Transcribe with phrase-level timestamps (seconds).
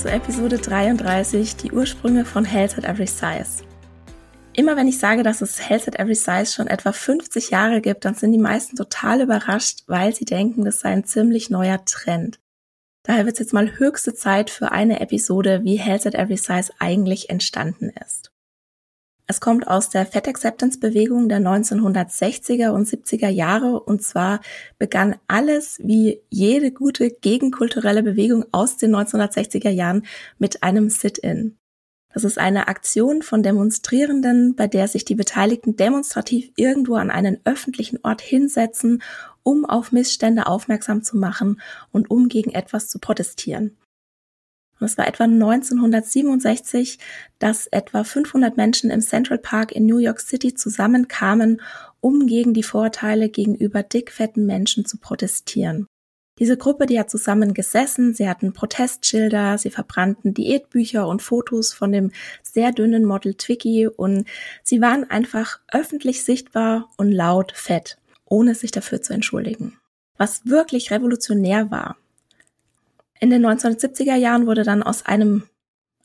[0.00, 3.62] Zu Episode 33, die Ursprünge von Health at Every Size.
[4.54, 8.06] Immer wenn ich sage, dass es Health at Every Size schon etwa 50 Jahre gibt,
[8.06, 12.40] dann sind die meisten total überrascht, weil sie denken, das sei ein ziemlich neuer Trend.
[13.02, 16.72] Daher wird es jetzt mal höchste Zeit für eine Episode, wie Health at Every Size
[16.78, 18.32] eigentlich entstanden ist.
[19.30, 24.40] Es kommt aus der Fat Acceptance Bewegung der 1960er und 70er Jahre und zwar
[24.76, 30.04] begann alles wie jede gute gegenkulturelle Bewegung aus den 1960er Jahren
[30.40, 31.56] mit einem Sit-in.
[32.12, 37.38] Das ist eine Aktion von Demonstrierenden, bei der sich die Beteiligten demonstrativ irgendwo an einen
[37.44, 39.00] öffentlichen Ort hinsetzen,
[39.44, 41.60] um auf Missstände aufmerksam zu machen
[41.92, 43.76] und um gegen etwas zu protestieren.
[44.80, 46.98] Und es war etwa 1967,
[47.38, 51.60] dass etwa 500 Menschen im Central Park in New York City zusammenkamen,
[52.00, 55.86] um gegen die Vorteile gegenüber dickfetten Menschen zu protestieren.
[56.38, 61.92] Diese Gruppe, die hat zusammen gesessen, sie hatten Protestschilder, sie verbrannten Diätbücher und Fotos von
[61.92, 62.12] dem
[62.42, 64.26] sehr dünnen Model Twiggy und
[64.62, 69.76] sie waren einfach öffentlich sichtbar und laut fett, ohne sich dafür zu entschuldigen.
[70.16, 71.98] Was wirklich revolutionär war,
[73.20, 75.44] in den 1970er Jahren wurde dann aus einem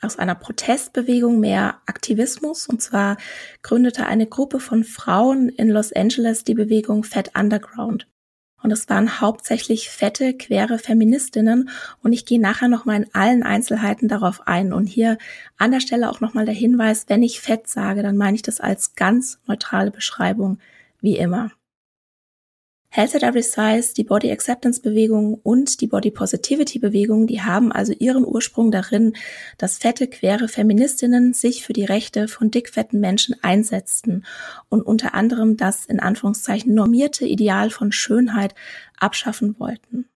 [0.01, 3.17] aus einer Protestbewegung mehr Aktivismus und zwar
[3.63, 8.05] gründete eine Gruppe von Frauen in Los Angeles die Bewegung Fat Underground.
[8.61, 11.69] Und es waren hauptsächlich fette, quere Feministinnen.
[12.01, 14.73] Und ich gehe nachher nochmal in allen Einzelheiten darauf ein.
[14.73, 15.19] Und hier
[15.57, 18.59] an der Stelle auch nochmal der Hinweis, wenn ich fett sage, dann meine ich das
[18.59, 20.57] als ganz neutrale Beschreibung,
[20.99, 21.51] wie immer.
[22.95, 27.73] Health at Every Size, die Body Acceptance Bewegung und die Body Positivity Bewegung, die haben
[27.73, 29.17] also ihren Ursprung darin,
[29.57, 34.23] dass fette, quere Feministinnen sich für die Rechte von dickfetten Menschen einsetzten
[34.69, 38.55] und unter anderem das in Anführungszeichen normierte Ideal von Schönheit
[38.97, 40.07] abschaffen wollten.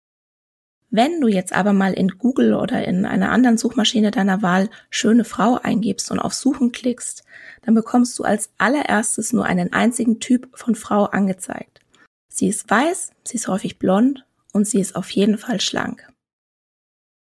[0.89, 5.25] Wenn du jetzt aber mal in Google oder in einer anderen Suchmaschine deiner Wahl schöne
[5.25, 7.25] Frau eingibst und auf Suchen klickst,
[7.61, 11.78] dann bekommst du als allererstes nur einen einzigen Typ von Frau angezeigt.
[12.39, 16.07] Sie ist weiß, sie ist häufig blond und sie ist auf jeden Fall schlank.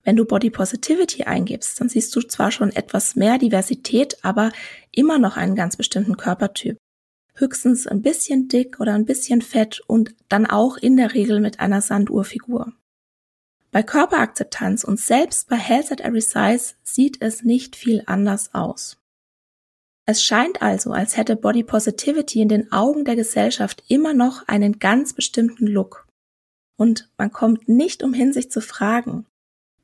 [0.05, 4.53] Wenn du Body Positivity eingibst, dann siehst du zwar schon etwas mehr Diversität, aber
[4.93, 6.79] immer noch einen ganz bestimmten Körpertyp.
[7.35, 11.59] Höchstens ein bisschen dick oder ein bisschen fett und dann auch in der Regel mit
[11.59, 12.73] einer Sanduhrfigur.
[13.73, 19.00] Bei Körperakzeptanz und selbst bei Health at Every Size sieht es nicht viel anders aus.
[20.11, 24.81] Es scheint also, als hätte Body Positivity in den Augen der Gesellschaft immer noch einen
[24.81, 26.05] ganz bestimmten Look.
[26.77, 29.25] Und man kommt nicht umhin, sich zu fragen,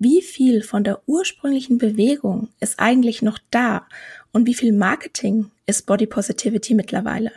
[0.00, 3.86] wie viel von der ursprünglichen Bewegung ist eigentlich noch da
[4.32, 7.30] und wie viel Marketing ist Body Positivity mittlerweile?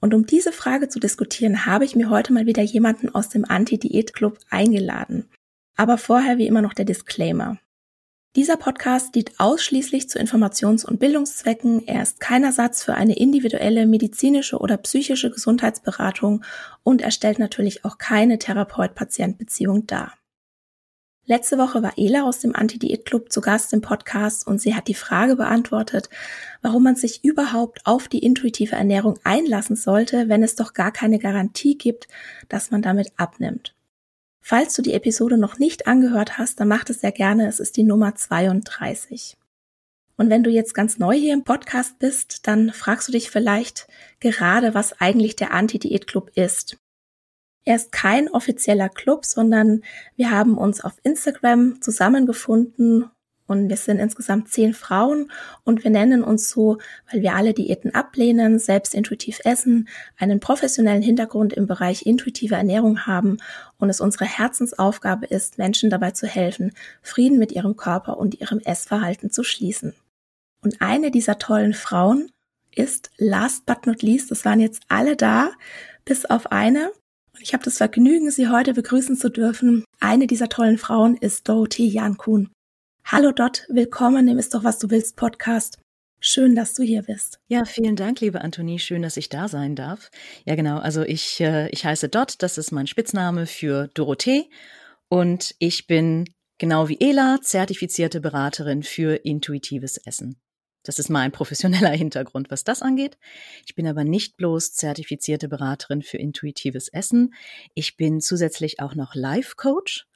[0.00, 3.44] Und um diese Frage zu diskutieren, habe ich mir heute mal wieder jemanden aus dem
[3.44, 5.28] Anti-Diät-Club eingeladen.
[5.76, 7.56] Aber vorher wie immer noch der Disclaimer.
[8.36, 11.86] Dieser Podcast dient ausschließlich zu Informations- und Bildungszwecken.
[11.86, 16.44] Er ist kein Ersatz für eine individuelle medizinische oder psychische Gesundheitsberatung
[16.82, 20.14] und er stellt natürlich auch keine Therapeut-Patient-Beziehung dar.
[21.26, 24.94] Letzte Woche war Ela aus dem Anti-Diät-Club zu Gast im Podcast und sie hat die
[24.94, 26.10] Frage beantwortet,
[26.60, 31.20] warum man sich überhaupt auf die intuitive Ernährung einlassen sollte, wenn es doch gar keine
[31.20, 32.08] Garantie gibt,
[32.48, 33.73] dass man damit abnimmt.
[34.46, 37.48] Falls du die Episode noch nicht angehört hast, dann mach es sehr gerne.
[37.48, 39.38] Es ist die Nummer 32.
[40.18, 43.88] Und wenn du jetzt ganz neu hier im Podcast bist, dann fragst du dich vielleicht
[44.20, 46.76] gerade, was eigentlich der Anti-Diät-Club ist.
[47.64, 49.82] Er ist kein offizieller Club, sondern
[50.14, 53.10] wir haben uns auf Instagram zusammengefunden
[53.46, 55.30] Und wir sind insgesamt zehn Frauen
[55.64, 56.78] und wir nennen uns so,
[57.10, 63.06] weil wir alle Diäten ablehnen, selbst intuitiv essen, einen professionellen Hintergrund im Bereich intuitive Ernährung
[63.06, 63.38] haben
[63.78, 68.60] und es unsere Herzensaufgabe ist, Menschen dabei zu helfen, Frieden mit ihrem Körper und ihrem
[68.60, 69.94] Essverhalten zu schließen.
[70.62, 72.30] Und eine dieser tollen Frauen
[72.74, 75.50] ist, last but not least, es waren jetzt alle da,
[76.06, 76.90] bis auf eine.
[77.34, 79.84] Und ich habe das Vergnügen, Sie heute begrüßen zu dürfen.
[80.00, 82.53] Eine dieser tollen Frauen ist Dorothee Jan Kuhn.
[83.06, 85.78] Hallo Dot, willkommen im Ist doch was du willst Podcast.
[86.20, 87.38] Schön, dass du hier bist.
[87.48, 88.78] Ja, vielen Dank, liebe Antonie.
[88.78, 90.10] Schön, dass ich da sein darf.
[90.46, 90.78] Ja, genau.
[90.78, 92.36] Also ich, äh, ich heiße Dot.
[92.38, 94.48] Das ist mein Spitzname für Dorothee.
[95.10, 96.24] Und ich bin
[96.56, 100.40] genau wie Ela zertifizierte Beraterin für intuitives Essen.
[100.82, 103.18] Das ist mein professioneller Hintergrund, was das angeht.
[103.66, 107.34] Ich bin aber nicht bloß zertifizierte Beraterin für intuitives Essen.
[107.74, 110.06] Ich bin zusätzlich auch noch Life Coach.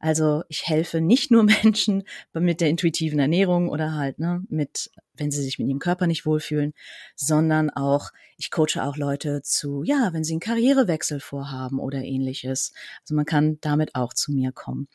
[0.00, 5.30] Also ich helfe nicht nur Menschen mit der intuitiven Ernährung oder halt ne, mit, wenn
[5.30, 6.74] sie sich mit ihrem Körper nicht wohlfühlen,
[7.16, 12.72] sondern auch, ich coache auch Leute zu, ja, wenn sie einen Karrierewechsel vorhaben oder ähnliches.
[13.02, 14.88] Also man kann damit auch zu mir kommen.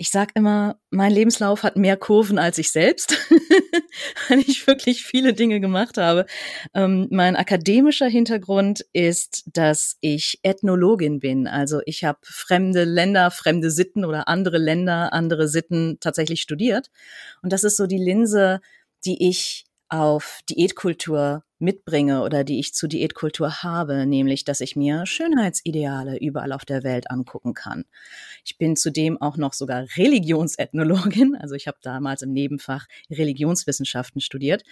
[0.00, 3.18] Ich sag immer, mein Lebenslauf hat mehr Kurven als ich selbst,
[4.30, 6.24] weil ich wirklich viele Dinge gemacht habe.
[6.72, 11.46] Ähm, mein akademischer Hintergrund ist, dass ich Ethnologin bin.
[11.46, 16.90] Also ich habe fremde Länder, fremde Sitten oder andere Länder, andere Sitten tatsächlich studiert.
[17.42, 18.62] Und das ist so die Linse,
[19.04, 25.06] die ich auf Diätkultur mitbringe oder die ich zu Diätkultur habe, nämlich dass ich mir
[25.06, 27.84] Schönheitsideale überall auf der Welt angucken kann.
[28.44, 34.62] Ich bin zudem auch noch sogar Religionsethnologin, also ich habe damals im Nebenfach Religionswissenschaften studiert.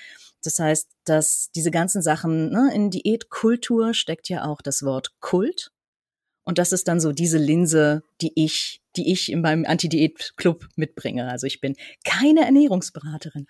[0.43, 5.71] Das heißt, dass diese ganzen Sachen, ne, in Diätkultur steckt ja auch das Wort Kult.
[6.45, 11.31] Und das ist dann so diese Linse, die ich, die ich in meinem Anti-Diät-Club mitbringe.
[11.31, 13.47] Also ich bin keine Ernährungsberaterin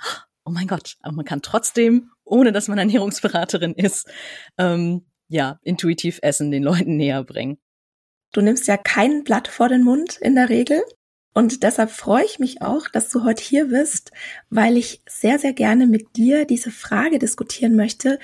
[0.49, 4.11] oh mein Gott, aber man kann trotzdem, ohne dass man Ernährungsberaterin ist,
[4.57, 7.59] ähm, ja, intuitiv Essen den Leuten näher bringen.
[8.33, 10.83] Du nimmst ja kein Blatt vor den Mund in der Regel.
[11.35, 14.11] Und deshalb freue ich mich auch, dass du heute hier bist,
[14.49, 18.19] weil ich sehr, sehr gerne mit dir diese Frage diskutieren möchte.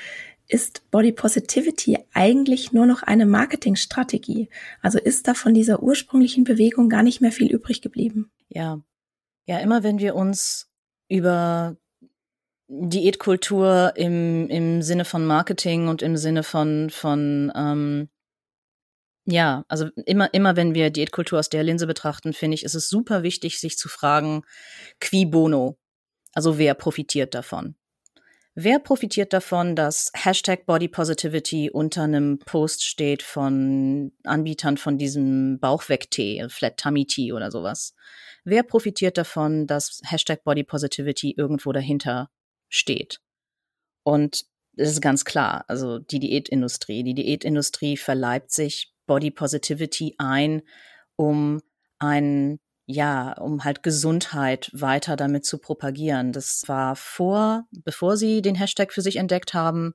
[0.48, 4.48] Ist Body Positivity eigentlich nur noch eine Marketingstrategie?
[4.80, 8.30] Also ist da von dieser ursprünglichen Bewegung gar nicht mehr viel übrig geblieben?
[8.48, 8.80] Ja.
[9.46, 10.70] Ja, immer wenn wir uns
[11.08, 11.76] über
[12.80, 18.08] Diätkultur im, im Sinne von Marketing und im Sinne von, von ähm,
[19.26, 22.88] ja, also immer, immer wenn wir Diätkultur aus der Linse betrachten, finde ich, ist es
[22.88, 24.42] super wichtig, sich zu fragen,
[25.00, 25.78] qui bono?
[26.34, 27.76] Also wer profitiert davon?
[28.56, 35.58] Wer profitiert davon, dass Hashtag Body Positivity unter einem Post steht von Anbietern von diesem
[35.58, 37.94] Bauchweg-Tee, Flat Tummy Tea oder sowas?
[38.44, 42.30] Wer profitiert davon, dass Hashtag Body Positivity irgendwo dahinter
[42.74, 43.20] steht.
[44.02, 47.04] Und das ist ganz klar, also die Diätindustrie.
[47.04, 50.62] Die Diätindustrie verleibt sich Body Positivity ein,
[51.16, 51.62] um
[51.98, 56.32] ein ja, um halt Gesundheit weiter damit zu propagieren.
[56.32, 59.94] Das war vor, bevor sie den Hashtag für sich entdeckt haben.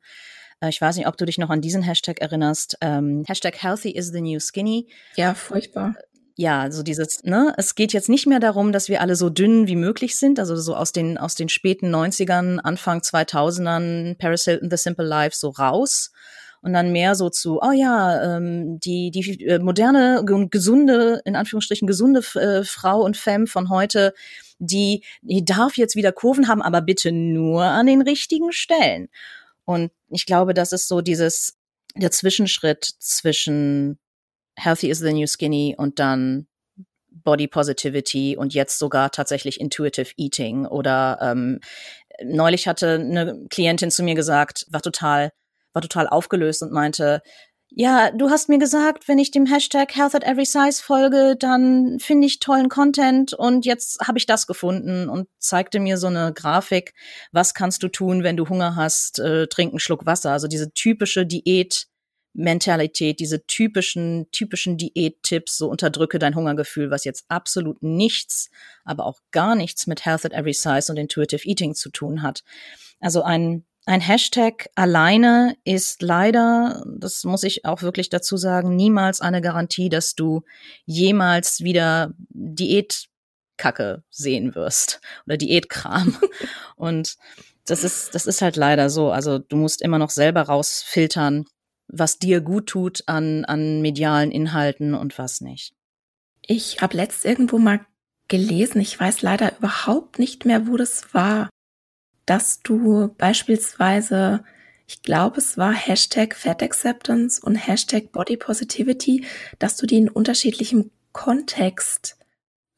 [0.59, 2.77] Äh, ich weiß nicht, ob du dich noch an diesen Hashtag erinnerst.
[2.81, 4.87] Ähm, Hashtag Healthy is the new skinny.
[5.15, 5.93] Ja, furchtbar
[6.39, 9.67] ja, so dieses, ne, es geht jetzt nicht mehr darum, dass wir alle so dünn
[9.67, 14.69] wie möglich sind, also so aus den, aus den späten 90ern, Anfang 2000ern, Paris Hilton,
[14.71, 16.13] The Simple Life, so raus.
[16.61, 21.89] Und dann mehr so zu, oh ja, ähm, die, die äh, moderne, gesunde, in Anführungsstrichen
[21.89, 24.13] gesunde äh, Frau und Femme von heute,
[24.59, 29.09] die, die darf jetzt wieder Kurven haben, aber bitte nur an den richtigen Stellen.
[29.65, 31.57] Und ich glaube, das ist so dieses,
[31.97, 33.99] der Zwischenschritt zwischen
[34.59, 36.47] Healthy is the New Skinny und dann
[37.11, 40.65] Body Positivity und jetzt sogar tatsächlich Intuitive Eating.
[40.65, 41.59] Oder ähm,
[42.23, 45.31] neulich hatte eine Klientin zu mir gesagt, war total,
[45.73, 47.21] war total aufgelöst und meinte,
[47.71, 51.99] ja, du hast mir gesagt, wenn ich dem Hashtag Health at Every Size folge, dann
[51.99, 56.33] finde ich tollen Content und jetzt habe ich das gefunden und zeigte mir so eine
[56.33, 56.93] Grafik,
[57.31, 60.31] was kannst du tun, wenn du Hunger hast, äh, trink einen Schluck Wasser.
[60.31, 61.88] Also diese typische Diät
[62.33, 68.49] Mentalität, diese typischen, typischen Diät-Tipps, so unterdrücke dein Hungergefühl, was jetzt absolut nichts,
[68.83, 72.43] aber auch gar nichts mit Health at Every Size und Intuitive Eating zu tun hat.
[72.99, 79.21] Also ein, ein Hashtag alleine ist leider, das muss ich auch wirklich dazu sagen, niemals
[79.21, 80.43] eine Garantie, dass du
[80.85, 86.17] jemals wieder Diätkacke sehen wirst oder Diätkram.
[86.75, 87.15] und
[87.65, 89.11] das ist, das ist halt leider so.
[89.11, 91.45] Also du musst immer noch selber rausfiltern,
[91.89, 95.73] was dir gut tut an, an medialen Inhalten und was nicht.
[96.45, 97.81] Ich habe letzt irgendwo mal
[98.27, 101.49] gelesen, ich weiß leider überhaupt nicht mehr, wo das war,
[102.25, 104.43] dass du beispielsweise,
[104.85, 109.25] ich glaube, es war Hashtag Fat Acceptance und Hashtag Body Positivity,
[109.57, 112.17] dass du die in unterschiedlichem Kontext,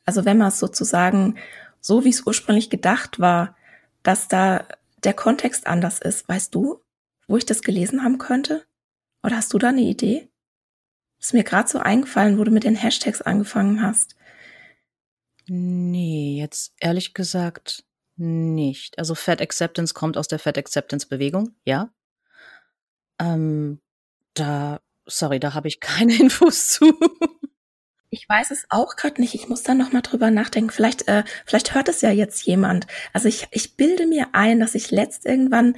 [0.05, 1.35] also wenn man es sozusagen
[1.81, 3.55] so, wie es ursprünglich gedacht war,
[4.03, 4.67] dass da
[5.03, 6.29] der Kontext anders ist.
[6.29, 6.81] Weißt du,
[7.27, 8.65] wo ich das gelesen haben könnte?
[9.23, 10.29] Oder hast du da eine Idee?
[11.19, 14.15] Ist mir gerade so eingefallen, wo du mit den Hashtags angefangen hast.
[15.47, 17.83] Nee, jetzt ehrlich gesagt
[18.15, 18.97] nicht.
[18.97, 21.93] Also Fat Acceptance kommt aus der Fat Acceptance Bewegung, ja.
[23.19, 23.81] Ähm,
[24.33, 26.93] da, sorry, da habe ich keine Infos zu.
[28.09, 29.35] Ich weiß es auch gerade nicht.
[29.35, 30.69] Ich muss da noch mal drüber nachdenken.
[30.69, 32.85] Vielleicht, äh, vielleicht hört es ja jetzt jemand.
[33.13, 35.77] Also ich, ich bilde mir ein, dass ich letzt irgendwann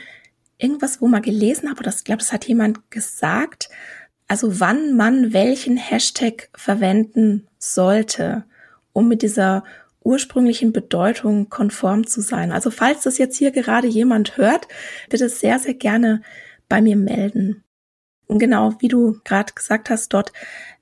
[0.58, 1.84] irgendwas wo mal gelesen habe.
[1.84, 3.70] Das glaube, das hat jemand gesagt.
[4.28, 8.46] Also wann man welchen Hashtag verwenden sollte,
[8.94, 9.64] um mit dieser
[10.04, 12.52] ursprünglichen Bedeutung konform zu sein.
[12.52, 14.68] Also falls das jetzt hier gerade jemand hört,
[15.10, 16.22] bitte sehr, sehr gerne
[16.68, 17.64] bei mir melden.
[18.28, 20.34] Und genau, wie du gerade gesagt hast, dort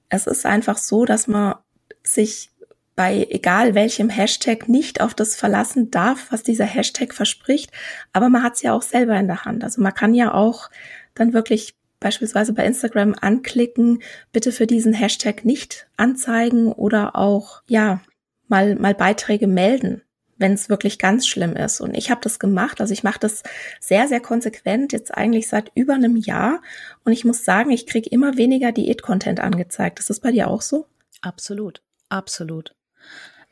[0.09, 1.55] es ist einfach so, dass man
[2.03, 2.49] sich
[2.95, 7.71] bei egal welchem Hashtag nicht auf das verlassen darf, was dieser Hashtag verspricht.
[8.13, 9.63] Aber man hat es ja auch selber in der Hand.
[9.63, 10.69] Also man kann ja auch
[11.13, 18.01] dann wirklich beispielsweise bei Instagram anklicken, bitte für diesen Hashtag nicht anzeigen oder auch, ja,
[18.47, 20.01] mal, mal Beiträge melden
[20.41, 21.79] wenn es wirklich ganz schlimm ist.
[21.79, 22.81] Und ich habe das gemacht.
[22.81, 23.43] Also ich mache das
[23.79, 26.61] sehr, sehr konsequent, jetzt eigentlich seit über einem Jahr.
[27.05, 29.99] Und ich muss sagen, ich kriege immer weniger Diät-Content angezeigt.
[29.99, 30.87] Ist das bei dir auch so?
[31.21, 32.73] Absolut, absolut.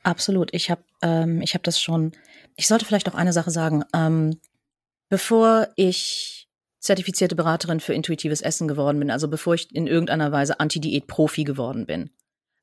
[0.03, 0.53] Absolut.
[0.53, 2.13] Ich habe ähm, ich hab das schon.
[2.55, 3.83] Ich sollte vielleicht auch eine Sache sagen.
[3.93, 4.39] Ähm,
[5.09, 6.47] bevor ich
[6.79, 11.85] zertifizierte Beraterin für intuitives Essen geworden bin, also bevor ich in irgendeiner Weise Anti-Diät-Profi geworden
[11.85, 12.11] bin,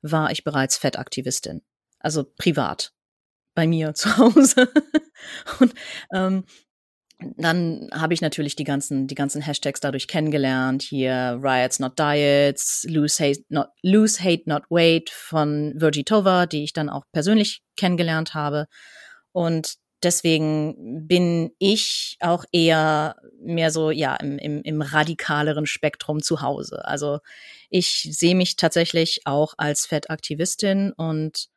[0.02, 1.62] war ich bereits Fettaktivistin.
[1.98, 2.92] Also privat
[3.54, 4.70] bei mir zu Hause.
[5.60, 5.74] und
[6.12, 6.44] ähm,
[7.18, 10.82] dann habe ich natürlich die ganzen, die ganzen Hashtags dadurch kennengelernt.
[10.82, 16.64] Hier Riots Not Diets, Lose Hate Not, Lose Hate Not Weight von Virgie Tova, die
[16.64, 18.66] ich dann auch persönlich kennengelernt habe.
[19.32, 26.42] Und deswegen bin ich auch eher mehr so, ja, im, im, im radikaleren Spektrum zu
[26.42, 26.84] Hause.
[26.84, 27.20] Also
[27.70, 31.48] ich sehe mich tatsächlich auch als Fettaktivistin und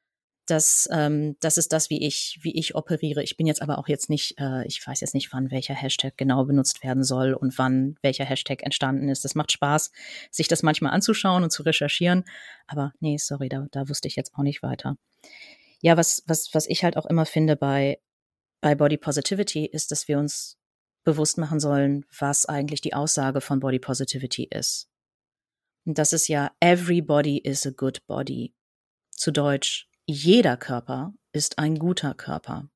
[0.49, 3.23] das, ähm, das ist das, wie ich, wie ich operiere.
[3.23, 6.17] Ich bin jetzt aber auch jetzt nicht, äh, ich weiß jetzt nicht, wann welcher Hashtag
[6.17, 9.25] genau benutzt werden soll und wann welcher Hashtag entstanden ist.
[9.25, 9.91] Das macht Spaß,
[10.31, 12.25] sich das manchmal anzuschauen und zu recherchieren.
[12.67, 14.97] Aber nee, sorry, da, da wusste ich jetzt auch nicht weiter.
[15.81, 17.99] Ja, was, was, was ich halt auch immer finde bei,
[18.61, 20.57] bei Body Positivity ist, dass wir uns
[21.03, 24.89] bewusst machen sollen, was eigentlich die Aussage von Body Positivity ist.
[25.85, 28.53] Und das ist ja, everybody is a good body.
[29.11, 32.67] Zu Deutsch, jeder Körper ist ein guter Körper.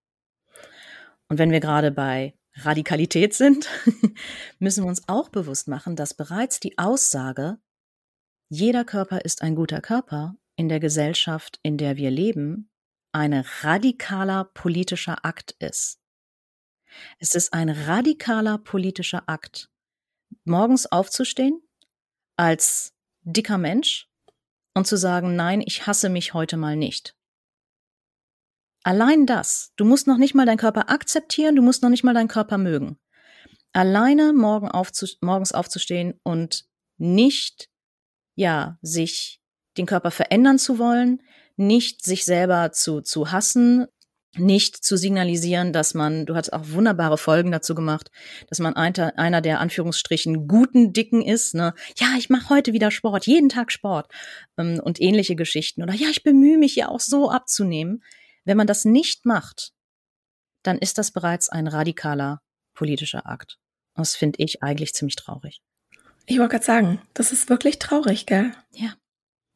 [1.29, 3.67] Und wenn wir gerade bei Radikalität sind,
[4.59, 7.57] müssen wir uns auch bewusst machen, dass bereits die Aussage,
[8.49, 12.69] jeder Körper ist ein guter Körper in der Gesellschaft, in der wir leben,
[13.13, 15.99] ein radikaler politischer Akt ist.
[17.17, 19.71] Es ist ein radikaler politischer Akt,
[20.43, 21.63] morgens aufzustehen
[22.37, 24.07] als dicker Mensch
[24.75, 27.15] und zu sagen, nein, ich hasse mich heute mal nicht.
[28.83, 29.71] Allein das.
[29.77, 32.57] Du musst noch nicht mal deinen Körper akzeptieren, du musst noch nicht mal deinen Körper
[32.57, 32.97] mögen.
[33.71, 36.65] Alleine morgen aufzu morgens aufzustehen und
[36.97, 37.69] nicht,
[38.35, 39.41] ja, sich
[39.77, 41.21] den Körper verändern zu wollen,
[41.55, 43.87] nicht sich selber zu, zu hassen,
[44.35, 48.09] nicht zu signalisieren, dass man, du hast auch wunderbare Folgen dazu gemacht,
[48.49, 51.73] dass man einer, einer der Anführungsstrichen guten Dicken ist, ne?
[51.97, 54.11] Ja, ich mache heute wieder Sport, jeden Tag Sport
[54.57, 55.83] ähm, und ähnliche Geschichten.
[55.83, 58.03] Oder ja, ich bemühe mich ja auch so abzunehmen.
[58.45, 59.73] Wenn man das nicht macht,
[60.63, 62.41] dann ist das bereits ein radikaler
[62.73, 63.57] politischer Akt.
[63.95, 65.61] Das finde ich eigentlich ziemlich traurig.
[66.25, 68.51] Ich wollte gerade sagen, das ist wirklich traurig, gell?
[68.71, 68.93] Ja.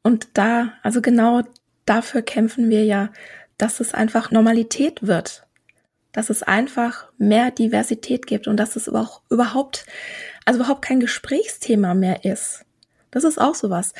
[0.02, 1.42] Und da, also genau
[1.86, 3.10] dafür kämpfen wir ja,
[3.56, 5.46] dass es einfach Normalität wird.
[6.12, 9.86] Dass es einfach mehr Diversität gibt und dass es auch überhaupt,
[10.44, 12.64] also überhaupt kein Gesprächsthema mehr ist.
[13.10, 13.94] Das ist auch sowas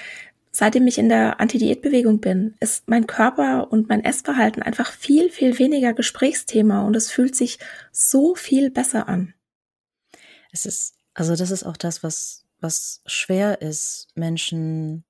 [0.58, 5.56] seitdem ich in der Anti-Diät-Bewegung bin, ist mein Körper und mein Essverhalten einfach viel, viel
[5.60, 7.60] weniger Gesprächsthema und es fühlt sich
[7.92, 9.34] so viel besser an.
[10.50, 15.04] Es ist, also das ist auch das, was, was schwer ist, Menschen,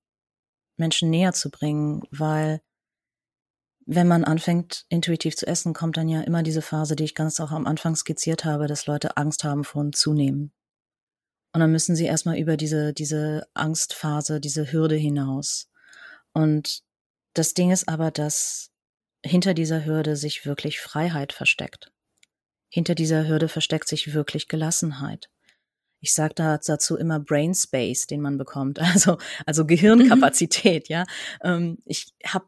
[0.76, 2.60] Menschen näher zu bringen, weil
[3.86, 7.40] wenn man anfängt, intuitiv zu essen, kommt dann ja immer diese Phase, die ich ganz
[7.40, 10.52] auch am Anfang skizziert habe, dass Leute Angst haben vor Zunehmen.
[11.52, 15.70] Und dann müssen sie erstmal über diese, diese Angstphase, diese Hürde hinaus.
[16.32, 16.82] Und
[17.34, 18.70] das Ding ist aber, dass
[19.24, 21.90] hinter dieser Hürde sich wirklich Freiheit versteckt.
[22.68, 25.30] Hinter dieser Hürde versteckt sich wirklich Gelassenheit.
[26.00, 30.88] Ich sage da dazu immer Brain Space, den man bekommt, also also Gehirnkapazität.
[30.88, 30.92] Mhm.
[30.92, 31.04] Ja,
[31.42, 32.46] ähm, ich habe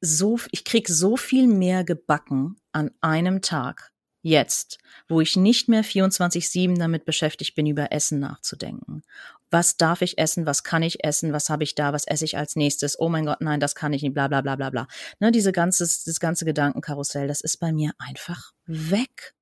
[0.00, 3.92] so, ich krieg so viel mehr gebacken an einem Tag
[4.26, 4.78] jetzt,
[5.08, 9.02] wo ich nicht mehr 24/7 damit beschäftigt bin, über Essen nachzudenken.
[9.50, 10.44] Was darf ich essen?
[10.44, 11.32] Was kann ich essen?
[11.32, 11.92] Was habe ich da?
[11.92, 12.98] Was esse ich als nächstes?
[12.98, 14.88] Oh mein Gott, nein, das kann ich nicht, bla bla bla bla bla.
[15.20, 19.34] Ne, diese ganze, das ganze Gedankenkarussell, das ist bei mir einfach weg.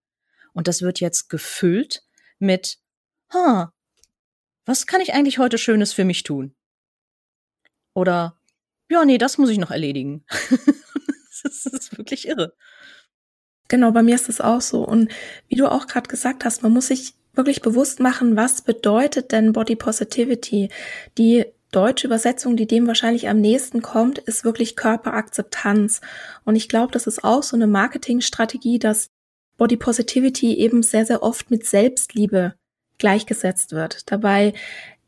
[0.52, 2.04] Und das wird jetzt gefüllt
[2.38, 2.78] mit,
[3.32, 3.72] ha,
[4.66, 6.54] was kann ich eigentlich heute Schönes für mich tun?
[7.94, 8.38] Oder,
[8.90, 10.26] ja, nee, das muss ich noch erledigen.
[11.42, 12.54] das ist wirklich irre.
[13.74, 14.86] Genau, bei mir ist es auch so.
[14.86, 15.10] Und
[15.48, 19.52] wie du auch gerade gesagt hast, man muss sich wirklich bewusst machen, was bedeutet denn
[19.52, 20.68] Body Positivity?
[21.18, 26.02] Die deutsche Übersetzung, die dem wahrscheinlich am nächsten kommt, ist wirklich Körperakzeptanz.
[26.44, 29.10] Und ich glaube, das ist auch so eine Marketingstrategie, dass
[29.56, 32.54] Body Positivity eben sehr, sehr oft mit Selbstliebe
[32.98, 34.08] gleichgesetzt wird.
[34.12, 34.52] Dabei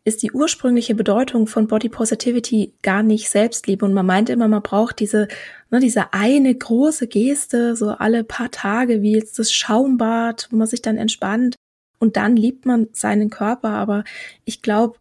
[0.07, 3.85] ist die ursprüngliche Bedeutung von Body Positivity gar nicht Selbstliebe.
[3.85, 5.27] Und man meint immer, man braucht diese,
[5.71, 10.69] ne, diese eine große Geste, so alle paar Tage, wie jetzt das Schaumbad, wo man
[10.69, 11.57] sich dann entspannt.
[11.99, 13.71] Und dann liebt man seinen Körper.
[13.71, 14.05] Aber
[14.45, 14.97] ich glaube,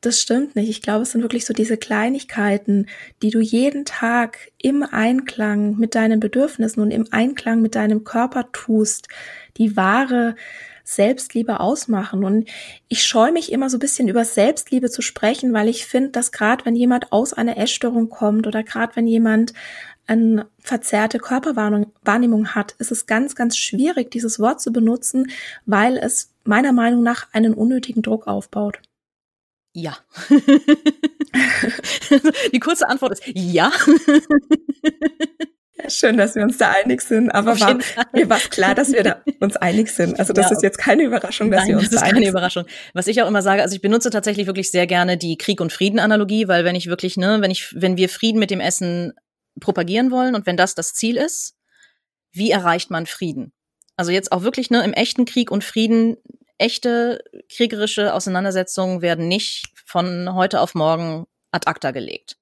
[0.00, 0.68] das stimmt nicht.
[0.68, 2.86] Ich glaube, es sind wirklich so diese Kleinigkeiten,
[3.22, 8.52] die du jeden Tag im Einklang mit deinen Bedürfnissen und im Einklang mit deinem Körper
[8.52, 9.08] tust,
[9.56, 10.36] die wahre
[10.86, 12.24] Selbstliebe ausmachen.
[12.24, 12.48] Und
[12.86, 16.30] ich scheue mich immer so ein bisschen über Selbstliebe zu sprechen, weil ich finde, dass
[16.30, 19.52] gerade wenn jemand aus einer Essstörung kommt oder gerade wenn jemand
[20.06, 25.32] eine verzerrte Körperwahrnehmung hat, ist es ganz, ganz schwierig, dieses Wort zu benutzen,
[25.64, 28.78] weil es meiner Meinung nach einen unnötigen Druck aufbaut.
[29.72, 29.98] Ja.
[32.52, 33.72] Die kurze Antwort ist ja.
[35.88, 37.78] Schön, dass wir uns da einig sind, aber war,
[38.12, 40.18] mir war klar, dass wir da uns einig sind.
[40.18, 40.56] Also das ja.
[40.56, 42.64] ist jetzt keine Überraschung, dass Nein, wir uns das ist keine Überraschung.
[42.94, 45.72] Was ich auch immer sage, also ich benutze tatsächlich wirklich sehr gerne die Krieg und
[45.72, 49.12] Frieden Analogie, weil wenn ich wirklich, ne, wenn ich, wenn wir Frieden mit dem Essen
[49.60, 51.56] propagieren wollen und wenn das das Ziel ist,
[52.32, 53.52] wie erreicht man Frieden?
[53.96, 56.16] Also jetzt auch wirklich, ne, im echten Krieg und Frieden,
[56.58, 57.22] echte
[57.54, 62.36] kriegerische Auseinandersetzungen werden nicht von heute auf morgen ad acta gelegt.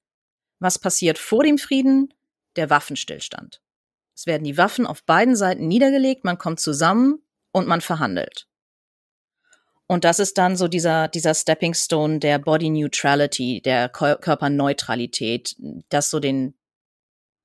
[0.59, 2.12] Was passiert vor dem Frieden?
[2.57, 3.61] Der Waffenstillstand.
[4.14, 7.19] Es werden die Waffen auf beiden Seiten niedergelegt, man kommt zusammen
[7.53, 8.47] und man verhandelt.
[9.87, 15.57] Und das ist dann so dieser, dieser Stepping Stone der Body Neutrality, der Körperneutralität,
[15.90, 16.55] das so den,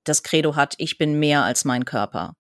[0.06, 2.36] das Credo hat, ich bin mehr als mein Körper.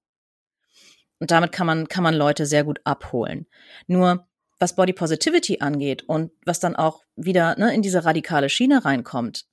[1.19, 3.45] Und damit kann man, kann man Leute sehr gut abholen.
[3.87, 4.25] Nur,
[4.57, 9.45] was Body Positivity angeht und was dann auch wieder ne, in diese radikale Schiene reinkommt,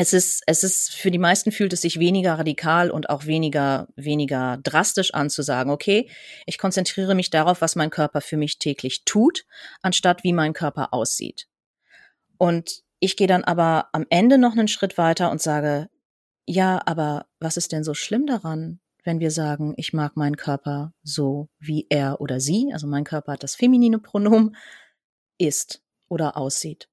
[0.00, 3.86] es ist, es ist, für die meisten fühlt es sich weniger radikal und auch weniger,
[3.96, 6.08] weniger drastisch an zu sagen, okay,
[6.46, 9.44] ich konzentriere mich darauf, was mein Körper für mich täglich tut,
[9.82, 11.48] anstatt wie mein Körper aussieht.
[12.38, 15.90] Und ich gehe dann aber am Ende noch einen Schritt weiter und sage,
[16.46, 20.94] ja, aber was ist denn so schlimm daran, wenn wir sagen, ich mag meinen Körper
[21.02, 24.56] so, wie er oder sie, also mein Körper hat das feminine Pronomen,
[25.36, 26.88] ist oder aussieht.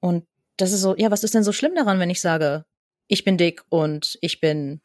[0.00, 0.24] Und
[0.60, 2.64] das ist so, ja, was ist denn so schlimm daran, wenn ich sage,
[3.08, 4.80] ich bin dick und ich bin,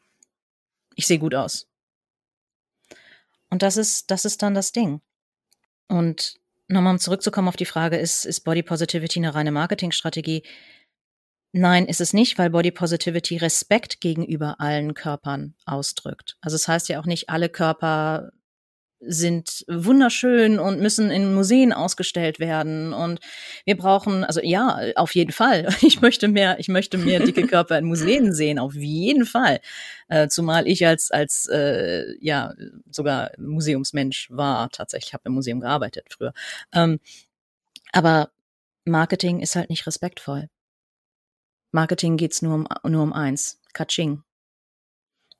[0.94, 1.68] ich sehe gut aus.
[3.50, 5.00] Und das ist, das ist dann das Ding.
[5.88, 6.36] Und
[6.68, 10.42] nochmal um zurückzukommen auf die Frage, ist, ist Body Positivity eine reine Marketingstrategie?
[11.52, 16.36] Nein, ist es nicht, weil Body Positivity Respekt gegenüber allen Körpern ausdrückt.
[16.40, 18.32] Also es das heißt ja auch nicht, alle Körper
[19.06, 22.92] sind wunderschön und müssen in Museen ausgestellt werden.
[22.92, 23.20] Und
[23.64, 25.68] wir brauchen also ja auf jeden Fall.
[25.86, 29.60] Ich möchte mehr ich möchte mehr dicke Körper in Museen sehen auf jeden Fall.
[30.08, 32.54] Äh, zumal ich als als äh, ja
[32.90, 36.32] sogar Museumsmensch war tatsächlich habe im Museum gearbeitet früher.
[36.74, 36.98] Ähm,
[37.92, 38.30] aber
[38.84, 40.48] Marketing ist halt nicht respektvoll.
[41.72, 44.22] Marketing geht's nur um nur um eins Kaching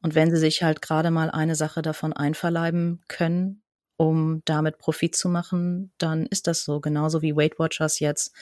[0.07, 3.61] und wenn sie sich halt gerade mal eine Sache davon einverleiben können,
[3.97, 6.79] um damit Profit zu machen, dann ist das so.
[6.79, 8.33] Genauso wie Weight Watchers jetzt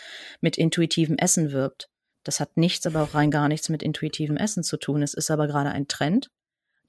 [0.43, 1.89] mit intuitivem Essen wirbt.
[2.23, 5.03] Das hat nichts, aber auch rein gar nichts mit intuitivem Essen zu tun.
[5.03, 6.31] Es ist aber gerade ein Trend.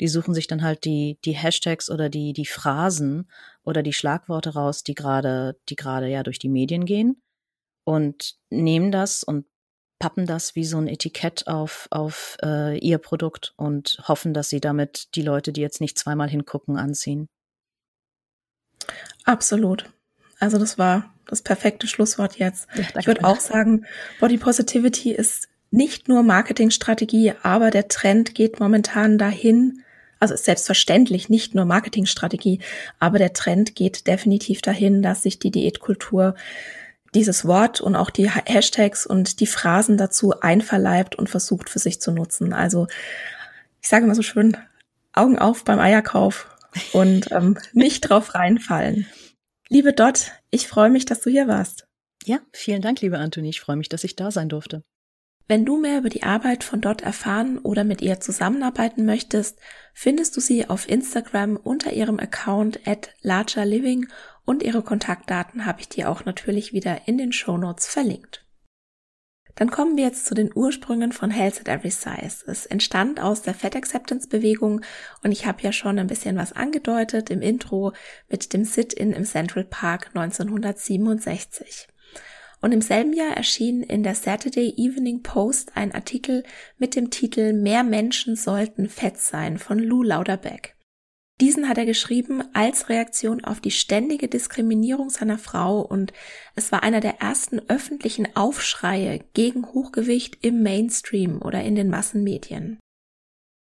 [0.02, 3.32] Die suchen sich dann halt die, die Hashtags oder die, die Phrasen
[3.64, 7.22] oder die Schlagworte raus, die gerade, die gerade ja durch die Medien gehen
[7.86, 9.46] und nehmen das und
[9.99, 14.60] pappen das wie so ein Etikett auf, auf äh, ihr Produkt und hoffen, dass sie
[14.60, 17.27] damit die Leute, die jetzt nicht zweimal hingucken, anziehen.
[19.23, 19.89] Absolut.
[20.39, 22.67] Also das war das perfekte Schlusswort jetzt.
[22.75, 23.86] Ja, ich würde auch sagen,
[24.19, 29.81] Body Positivity ist nicht nur Marketingstrategie, aber der Trend geht momentan dahin,
[30.19, 32.60] Also ist selbstverständlich nicht nur Marketingstrategie,
[32.99, 36.36] aber der Trend geht definitiv dahin, dass sich die Diätkultur
[37.15, 42.01] dieses Wort und auch die Hashtags und die Phrasen dazu einverleibt und versucht für sich
[42.01, 42.54] zu nutzen.
[42.54, 42.88] Also
[43.82, 44.58] ich sage immer so schön,
[45.13, 46.49] Augen auf beim Eierkauf
[46.91, 49.08] und ähm, nicht drauf reinfallen.
[49.69, 51.88] Liebe Dot, ich freue mich, dass du hier warst.
[52.25, 53.49] Ja, vielen Dank, liebe Anthony.
[53.49, 54.84] Ich freue mich, dass ich da sein durfte.
[55.47, 59.60] Wenn du mehr über die Arbeit von Dot erfahren oder mit ihr zusammenarbeiten möchtest,
[59.93, 64.08] findest du sie auf Instagram unter ihrem Account at largerliving
[64.45, 68.45] und ihre Kontaktdaten habe ich dir auch natürlich wieder in den Show Notes verlinkt.
[69.55, 72.43] Dann kommen wir jetzt zu den Ursprüngen von Health at Every Size.
[72.45, 74.81] Es entstand aus der Fat Acceptance Bewegung
[75.23, 77.93] und ich habe ja schon ein bisschen was angedeutet im Intro
[78.27, 81.88] mit dem Sit-in im Central Park 1967.
[82.62, 86.43] Und im selben Jahr erschien in der Saturday Evening Post ein Artikel
[86.77, 90.75] mit dem Titel Mehr Menschen sollten fett sein von Lou Lauderbeck.
[91.41, 96.13] Diesen hat er geschrieben als Reaktion auf die ständige Diskriminierung seiner Frau und
[96.56, 102.80] es war einer der ersten öffentlichen Aufschreie gegen Hochgewicht im Mainstream oder in den Massenmedien.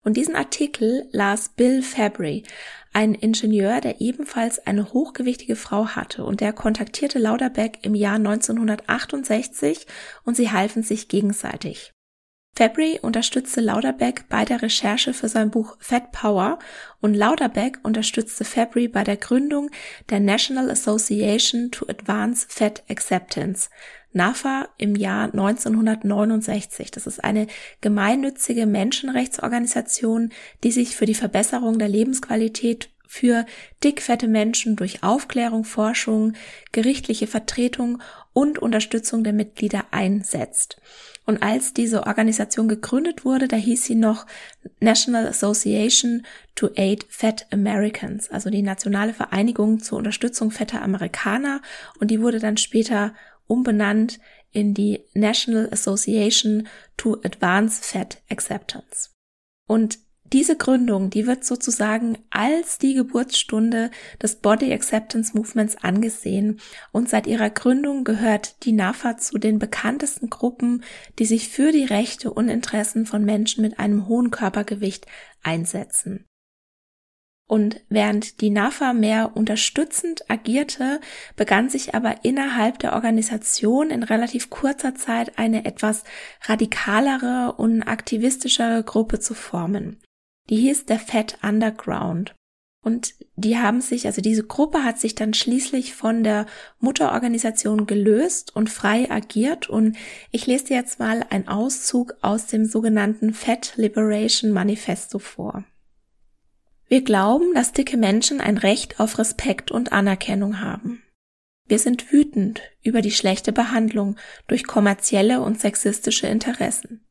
[0.05, 2.43] Und diesen Artikel las Bill Fabry,
[2.91, 9.87] ein Ingenieur, der ebenfalls eine hochgewichtige Frau hatte und der kontaktierte Lauderbeck im Jahr 1968
[10.23, 11.91] und sie halfen sich gegenseitig.
[12.55, 16.59] Fabry unterstützte Lauderbeck bei der Recherche für sein Buch Fat Power
[17.01, 19.71] und Lauderbeck unterstützte Fabry bei der Gründung
[20.11, 23.69] der National Association to Advance Fat Acceptance,
[24.11, 26.91] NAFA im Jahr 1969.
[26.91, 27.47] Das ist eine
[27.81, 30.31] gemeinnützige Menschenrechtsorganisation,
[30.63, 33.47] die sich für die Verbesserung der Lebensqualität für
[33.83, 36.33] dickfette Menschen durch Aufklärung, Forschung,
[36.71, 38.01] gerichtliche Vertretung
[38.33, 40.77] und Unterstützung der Mitglieder einsetzt.
[41.25, 44.25] Und als diese Organisation gegründet wurde, da hieß sie noch
[44.79, 51.61] National Association to Aid Fat Americans, also die nationale Vereinigung zur Unterstützung fetter Amerikaner.
[51.99, 53.13] Und die wurde dann später
[53.47, 54.19] umbenannt
[54.51, 56.67] in die National Association
[56.97, 59.09] to Advance Fat Acceptance.
[59.67, 59.99] Und
[60.33, 63.91] diese Gründung, die wird sozusagen als die Geburtsstunde
[64.21, 66.59] des Body Acceptance Movements angesehen
[66.91, 70.83] und seit ihrer Gründung gehört die NAFA zu den bekanntesten Gruppen,
[71.19, 75.05] die sich für die Rechte und Interessen von Menschen mit einem hohen Körpergewicht
[75.43, 76.25] einsetzen.
[77.45, 80.99] Und während die NAFA mehr unterstützend agierte,
[81.35, 86.03] begann sich aber innerhalb der Organisation in relativ kurzer Zeit eine etwas
[86.41, 90.02] radikalere und aktivistischere Gruppe zu formen.
[90.49, 92.35] Die hieß der Fat Underground.
[92.83, 96.45] Und die haben sich, also diese Gruppe hat sich dann schließlich von der
[96.79, 99.69] Mutterorganisation gelöst und frei agiert.
[99.69, 99.95] Und
[100.31, 105.63] ich lese dir jetzt mal einen Auszug aus dem sogenannten Fat Liberation Manifesto vor.
[106.87, 111.01] Wir glauben, dass dicke Menschen ein Recht auf Respekt und Anerkennung haben.
[111.65, 117.02] Wir sind wütend über die schlechte Behandlung durch kommerzielle und sexistische Interessen.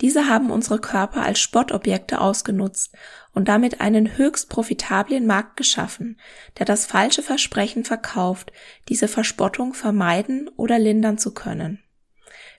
[0.00, 2.94] Diese haben unsere Körper als Spottobjekte ausgenutzt
[3.32, 6.18] und damit einen höchst profitablen Markt geschaffen,
[6.58, 8.52] der das falsche Versprechen verkauft,
[8.88, 11.82] diese Verspottung vermeiden oder lindern zu können.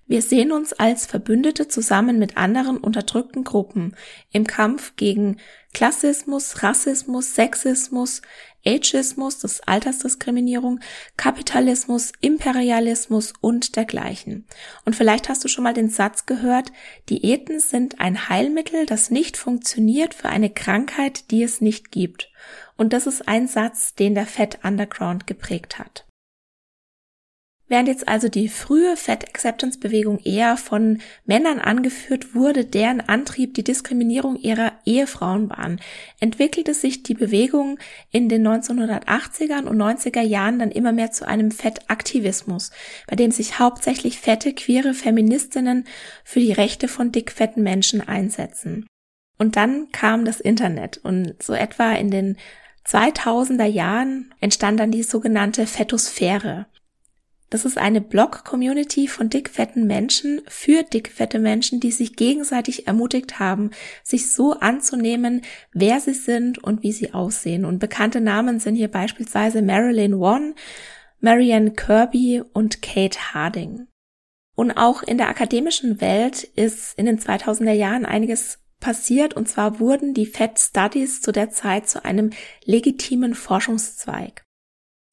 [0.09, 3.95] Wir sehen uns als Verbündete zusammen mit anderen unterdrückten Gruppen
[4.31, 5.37] im Kampf gegen
[5.71, 8.23] Klassismus, Rassismus, Sexismus,
[8.65, 10.79] Ageismus, das Altersdiskriminierung,
[11.17, 14.45] Kapitalismus, Imperialismus und dergleichen.
[14.85, 16.71] Und vielleicht hast du schon mal den Satz gehört,
[17.09, 22.29] Diäten sind ein Heilmittel, das nicht funktioniert für eine Krankheit, die es nicht gibt.
[22.77, 26.05] Und das ist ein Satz, den der Fat Underground geprägt hat.
[27.69, 33.53] Während jetzt also die frühe Fat Acceptance Bewegung eher von Männern angeführt wurde, deren Antrieb
[33.53, 35.79] die Diskriminierung ihrer Ehefrauen waren,
[36.19, 37.77] entwickelte sich die Bewegung
[38.09, 42.71] in den 1980er und 90er Jahren dann immer mehr zu einem Fettaktivismus,
[43.07, 45.85] bei dem sich hauptsächlich fette, queere Feministinnen
[46.23, 48.87] für die Rechte von dickfetten Menschen einsetzen.
[49.37, 52.37] Und dann kam das Internet und so etwa in den
[52.87, 56.65] 2000er Jahren entstand dann die sogenannte Fetosphäre.
[57.49, 63.71] Das ist eine Blog-Community von dickfetten Menschen für dickfette Menschen, die sich gegenseitig ermutigt haben,
[64.03, 65.41] sich so anzunehmen,
[65.73, 67.65] wer sie sind und wie sie aussehen.
[67.65, 70.53] Und bekannte Namen sind hier beispielsweise Marilyn One,
[71.21, 73.87] Marianne Kirby und Kate Harding.
[74.55, 79.79] Und auch in der akademischen Welt ist in den 2000er Jahren einiges passiert, und zwar
[79.79, 82.29] wurden die Fat Studies zu der Zeit zu einem
[82.63, 84.43] legitimen Forschungszweig.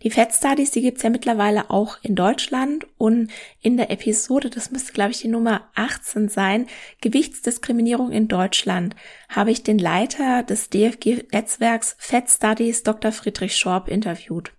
[0.06, 3.28] Die Fat Studies, die gibt's ja mittlerweile auch in Deutschland und
[3.60, 6.68] in der Episode, das müsste glaube ich die Nummer 18 sein,
[7.00, 8.94] Gewichtsdiskriminierung in Deutschland,
[9.28, 13.10] habe ich den Leiter des DFG-Netzwerks Fat Studies, Dr.
[13.10, 14.52] Friedrich Schorb, interviewt.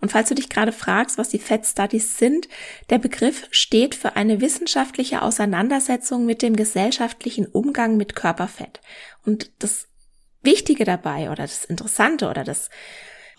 [0.00, 2.48] Und falls du dich gerade fragst, was die Fat Studies sind,
[2.90, 8.80] der Begriff steht für eine wissenschaftliche Auseinandersetzung mit dem gesellschaftlichen Umgang mit Körperfett.
[9.24, 9.86] Und das
[10.42, 12.68] Wichtige dabei oder das Interessante oder das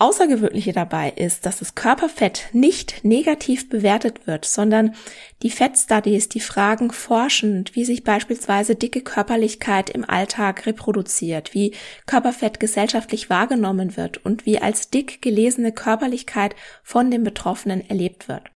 [0.00, 4.94] Außergewöhnliche dabei ist, dass das Körperfett nicht negativ bewertet wird, sondern
[5.42, 11.74] die Fat Studies, die fragen forschend, wie sich beispielsweise dicke Körperlichkeit im Alltag reproduziert, wie
[12.06, 18.50] Körperfett gesellschaftlich wahrgenommen wird und wie als dick gelesene Körperlichkeit von den Betroffenen erlebt wird.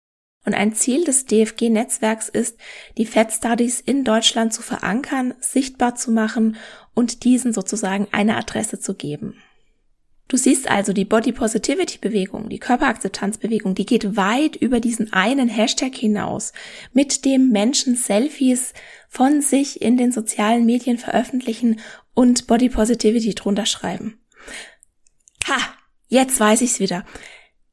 [0.45, 2.59] Und ein Ziel des DFG-Netzwerks ist,
[2.99, 6.55] die Fat Studies in Deutschland zu verankern, sichtbar zu machen
[6.93, 9.41] und diesen sozusagen eine Adresse zu geben.
[10.31, 15.49] Du siehst also die Body Positivity Bewegung, die Körperakzeptanzbewegung, die geht weit über diesen einen
[15.49, 16.53] Hashtag hinaus,
[16.93, 18.71] mit dem Menschen Selfies
[19.09, 21.81] von sich in den sozialen Medien veröffentlichen
[22.13, 24.21] und Body Positivity drunter schreiben.
[25.49, 25.57] Ha,
[26.07, 27.05] jetzt weiß ich's wieder.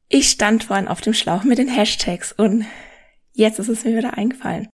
[0.08, 2.66] Ich stand vorhin auf dem Schlauch mit den Hashtags und
[3.34, 4.68] jetzt ist es mir wieder eingefallen.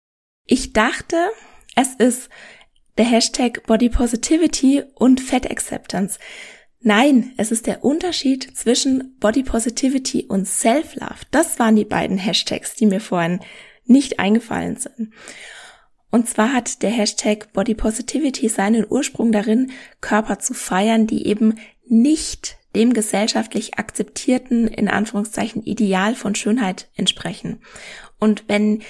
[0.47, 1.17] Ich dachte,
[1.75, 2.29] es ist
[2.97, 6.21] der Hashtag Body Positivity und Fat Acceptance.
[6.85, 11.27] Nein, es ist der Unterschied zwischen Body Positivity und Self-Love.
[11.31, 13.39] Das waren die beiden Hashtags, die mir vorhin
[13.85, 15.13] nicht eingefallen sind.
[16.11, 21.55] Und zwar hat der Hashtag Body Positivity seinen Ursprung darin, Körper zu feiern, die eben
[21.87, 27.61] nicht dem gesellschaftlich akzeptierten, in Anführungszeichen, Ideal von Schönheit entsprechen.
[28.19, 28.83] Und wenn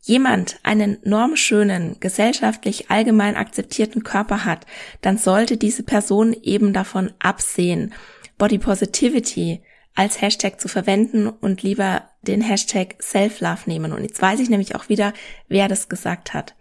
[0.00, 4.66] jemand einen normschönen, gesellschaftlich allgemein akzeptierten Körper hat,
[5.02, 7.92] dann sollte diese Person eben davon absehen,
[8.38, 9.62] Body Positivity
[9.94, 13.92] als Hashtag zu verwenden und lieber den Hashtag Self-Love nehmen.
[13.92, 15.12] Und jetzt weiß ich nämlich auch wieder,
[15.48, 16.54] wer das gesagt hat.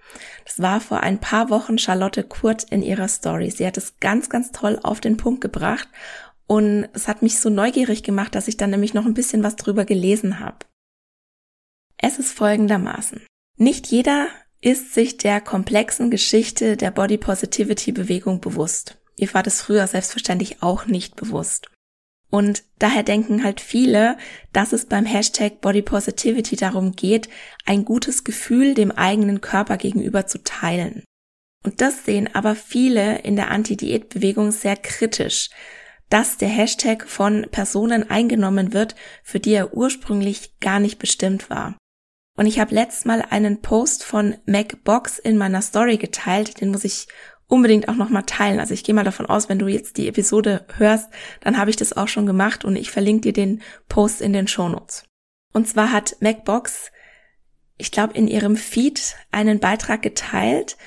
[0.45, 3.51] Das war vor ein paar Wochen Charlotte Kurt in ihrer Story.
[3.51, 5.87] Sie hat es ganz, ganz toll auf den Punkt gebracht
[6.47, 9.55] und es hat mich so neugierig gemacht, dass ich dann nämlich noch ein bisschen was
[9.55, 10.57] drüber gelesen habe.
[12.01, 13.25] Es ist folgendermaßen.
[13.57, 14.27] Nicht jeder
[14.61, 18.97] ist sich der komplexen Geschichte der Body Positivity Bewegung bewusst.
[19.17, 21.69] Ihr war das früher selbstverständlich auch nicht bewusst.
[22.29, 24.17] Und daher denken halt viele,
[24.53, 27.27] dass es beim Hashtag Body Positivity darum geht,
[27.65, 31.03] ein gutes Gefühl dem eigenen Körper gegenüber zu teilen.
[31.65, 35.49] Und das sehen aber viele in der Anti-Diät-Bewegung sehr kritisch,
[36.09, 41.77] dass der Hashtag von Personen eingenommen wird, für die er ursprünglich gar nicht bestimmt war.
[42.39, 46.85] Und ich habe letztes Mal einen Post von MacBox in meiner Story geteilt, den muss
[46.85, 47.09] ich
[47.47, 48.61] unbedingt auch nochmal teilen.
[48.61, 51.09] Also ich gehe mal davon aus, wenn du jetzt die Episode hörst,
[51.41, 54.47] dann habe ich das auch schon gemacht und ich verlinke dir den Post in den
[54.47, 55.03] Shownotes.
[55.51, 56.93] Und zwar hat MacBox,
[57.77, 60.77] ich glaube, in ihrem Feed einen Beitrag geteilt,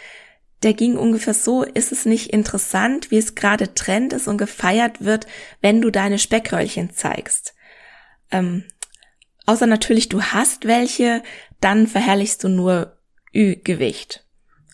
[0.63, 5.05] der ging ungefähr so, ist es nicht interessant, wie es gerade Trend ist und gefeiert
[5.05, 5.27] wird,
[5.61, 7.55] wenn du deine Speckröllchen zeigst.
[8.31, 8.65] Ähm,
[9.47, 11.23] Außer natürlich, du hast welche,
[11.61, 12.97] dann verherrlichst du nur
[13.35, 14.25] Ü-Gewicht.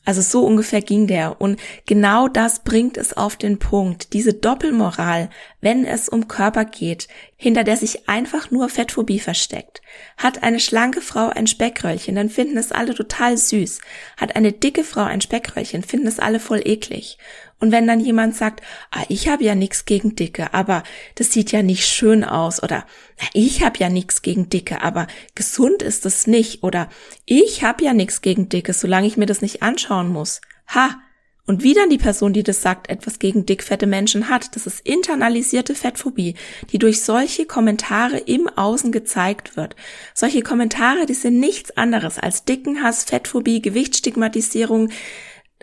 [0.09, 1.39] Also so ungefähr ging der.
[1.39, 4.15] Und genau das bringt es auf den Punkt.
[4.15, 5.29] Diese Doppelmoral,
[5.61, 9.83] wenn es um Körper geht, hinter der sich einfach nur Fettphobie versteckt.
[10.17, 13.83] Hat eine schlanke Frau ein Speckröllchen, dann finden es alle total süß.
[14.17, 17.19] Hat eine dicke Frau ein Speckröllchen, finden es alle voll eklig.
[17.61, 20.85] Und wenn dann jemand sagt, ah, ich habe ja nichts gegen Dicke, aber
[21.17, 22.87] das sieht ja nicht schön aus oder
[23.33, 26.89] ich habe ja nichts gegen Dicke, aber gesund ist es nicht oder
[27.25, 30.41] ich habe ja nichts gegen Dicke, solange ich mir das nicht anschauen muss.
[30.69, 31.01] Ha!
[31.49, 34.87] Und wie dann die Person, die das sagt, etwas gegen dickfette Menschen hat, das ist
[34.87, 36.35] internalisierte Fettphobie,
[36.71, 39.75] die durch solche Kommentare im Außen gezeigt wird.
[40.13, 44.91] Solche Kommentare, die sind nichts anderes als Dickenhass, Fettphobie, Gewichtsstigmatisierung,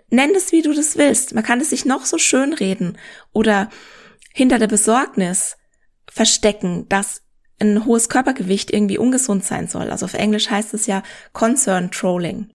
[0.09, 1.33] nenn es, wie du das willst.
[1.33, 2.97] Man kann es sich noch so schön reden
[3.31, 3.69] oder
[4.33, 5.57] hinter der Besorgnis
[6.09, 7.23] verstecken, dass
[7.59, 9.89] ein hohes Körpergewicht irgendwie ungesund sein soll.
[9.89, 12.51] Also auf Englisch heißt es ja Concern Trolling.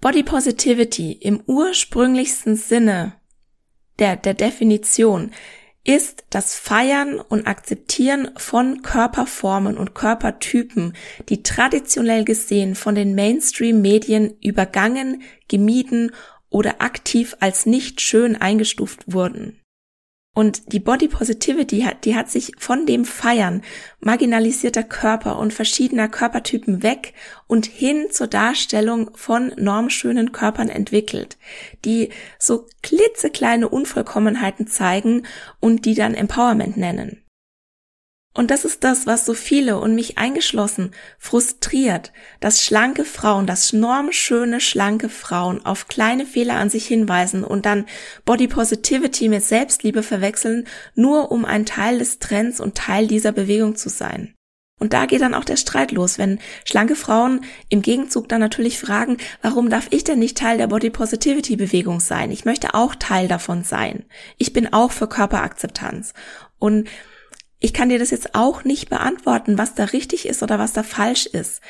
[0.00, 3.14] Body Positivity im ursprünglichsten Sinne
[3.98, 5.32] der, der Definition
[5.84, 10.94] ist das Feiern und Akzeptieren von Körperformen und Körpertypen,
[11.28, 16.12] die traditionell gesehen von den Mainstream-Medien übergangen, gemieden
[16.50, 19.61] oder aktiv als nicht schön eingestuft wurden.
[20.34, 23.62] Und die Body Positivity hat, die hat sich von dem Feiern
[24.00, 27.12] marginalisierter Körper und verschiedener Körpertypen weg
[27.46, 31.36] und hin zur Darstellung von normschönen Körpern entwickelt,
[31.84, 35.26] die so klitzekleine Unvollkommenheiten zeigen
[35.60, 37.21] und die dann Empowerment nennen.
[38.34, 43.74] Und das ist das, was so viele und mich eingeschlossen frustriert, dass schlanke Frauen, dass
[43.74, 47.84] normschöne, schlanke Frauen auf kleine Fehler an sich hinweisen und dann
[48.24, 53.76] Body Positivity mit Selbstliebe verwechseln, nur um ein Teil des Trends und Teil dieser Bewegung
[53.76, 54.34] zu sein.
[54.80, 58.80] Und da geht dann auch der Streit los, wenn schlanke Frauen im Gegenzug dann natürlich
[58.80, 62.32] fragen, warum darf ich denn nicht Teil der Body Positivity Bewegung sein?
[62.32, 64.06] Ich möchte auch Teil davon sein.
[64.38, 66.14] Ich bin auch für Körperakzeptanz.
[66.58, 66.88] Und
[67.62, 70.82] ich kann dir das jetzt auch nicht beantworten, was da richtig ist oder was da
[70.82, 71.60] falsch ist.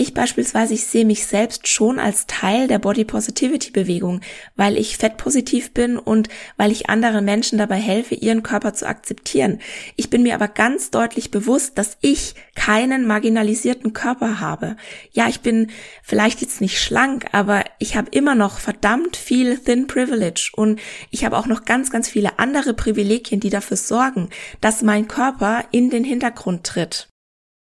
[0.00, 4.22] Ich beispielsweise, ich sehe mich selbst schon als Teil der Body Positivity Bewegung,
[4.56, 9.58] weil ich fettpositiv bin und weil ich anderen Menschen dabei helfe, ihren Körper zu akzeptieren.
[9.96, 14.76] Ich bin mir aber ganz deutlich bewusst, dass ich keinen marginalisierten Körper habe.
[15.12, 15.70] Ja, ich bin
[16.02, 21.26] vielleicht jetzt nicht schlank, aber ich habe immer noch verdammt viel Thin Privilege und ich
[21.26, 24.30] habe auch noch ganz, ganz viele andere Privilegien, die dafür sorgen,
[24.62, 27.10] dass mein Körper in den Hintergrund tritt.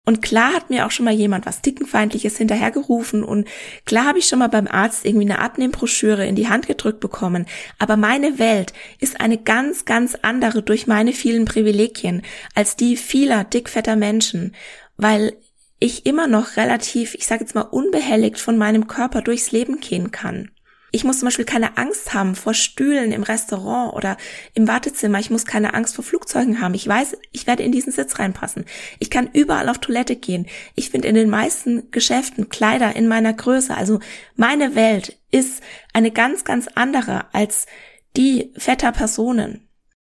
[0.08, 3.48] Und klar hat mir auch schon mal jemand was Dickenfeindliches hinterhergerufen und
[3.86, 7.44] klar habe ich schon mal beim Arzt irgendwie eine Abnehmbroschüre in die Hand gedrückt bekommen.
[7.80, 12.22] Aber meine Welt ist eine ganz, ganz andere durch meine vielen Privilegien
[12.54, 14.54] als die vieler dickfetter Menschen,
[14.96, 15.32] weil
[15.80, 20.12] ich immer noch relativ, ich sage jetzt mal, unbehelligt von meinem Körper durchs Leben gehen
[20.12, 20.52] kann.
[20.96, 24.16] Ich muss zum Beispiel keine Angst haben vor Stühlen im Restaurant oder
[24.54, 25.18] im Wartezimmer.
[25.18, 26.72] Ich muss keine Angst vor Flugzeugen haben.
[26.72, 28.64] Ich weiß, ich werde in diesen Sitz reinpassen.
[28.98, 30.46] Ich kann überall auf Toilette gehen.
[30.74, 33.76] Ich finde in den meisten Geschäften Kleider in meiner Größe.
[33.76, 34.00] Also
[34.36, 37.66] meine Welt ist eine ganz, ganz andere als
[38.16, 39.65] die fetter Personen.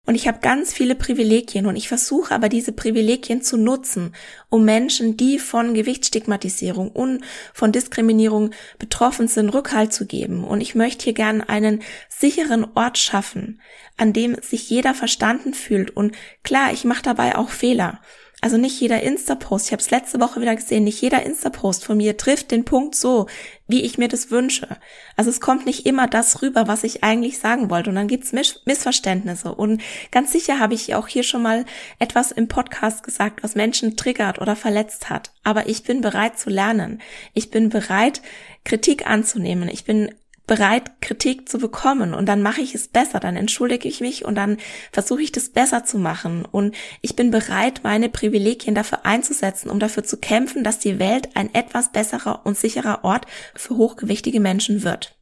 [0.06, 4.14] Und ich habe ganz viele Privilegien und ich versuche aber diese Privilegien zu nutzen,
[4.50, 10.44] um Menschen, die von Gewichtsstigmatisierung und von Diskriminierung betroffen sind, Rückhalt zu geben.
[10.44, 13.62] Und ich möchte hier gern einen sicheren Ort schaffen,
[13.96, 15.96] an dem sich jeder verstanden fühlt.
[15.96, 18.00] Und klar, ich mache dabei auch Fehler.
[18.44, 21.96] Also nicht jeder Insta-Post, ich habe es letzte Woche wieder gesehen, nicht jeder Insta-Post von
[21.96, 23.26] mir trifft den Punkt so,
[23.68, 24.68] wie ich mir das wünsche.
[25.16, 27.88] Also es kommt nicht immer das rüber, was ich eigentlich sagen wollte.
[27.88, 29.54] Und dann gibt's Miss Missverständnisse.
[29.54, 29.80] Und
[30.10, 31.64] ganz sicher habe ich auch hier schon mal
[31.98, 35.32] etwas im Podcast gesagt, was Menschen triggert oder verletzt hat.
[35.42, 37.00] Aber ich bin bereit zu lernen.
[37.32, 38.20] Ich bin bereit,
[38.62, 39.70] Kritik anzunehmen.
[39.70, 40.14] Ich bin
[40.46, 42.14] bereit, Kritik zu bekommen.
[42.14, 44.58] Und dann mache ich es besser, dann entschuldige ich mich und dann
[44.92, 46.44] versuche ich das besser zu machen.
[46.44, 51.34] Und ich bin bereit, meine Privilegien dafür einzusetzen, um dafür zu kämpfen, dass die Welt
[51.34, 55.16] ein etwas besserer und sicherer Ort für hochgewichtige Menschen wird.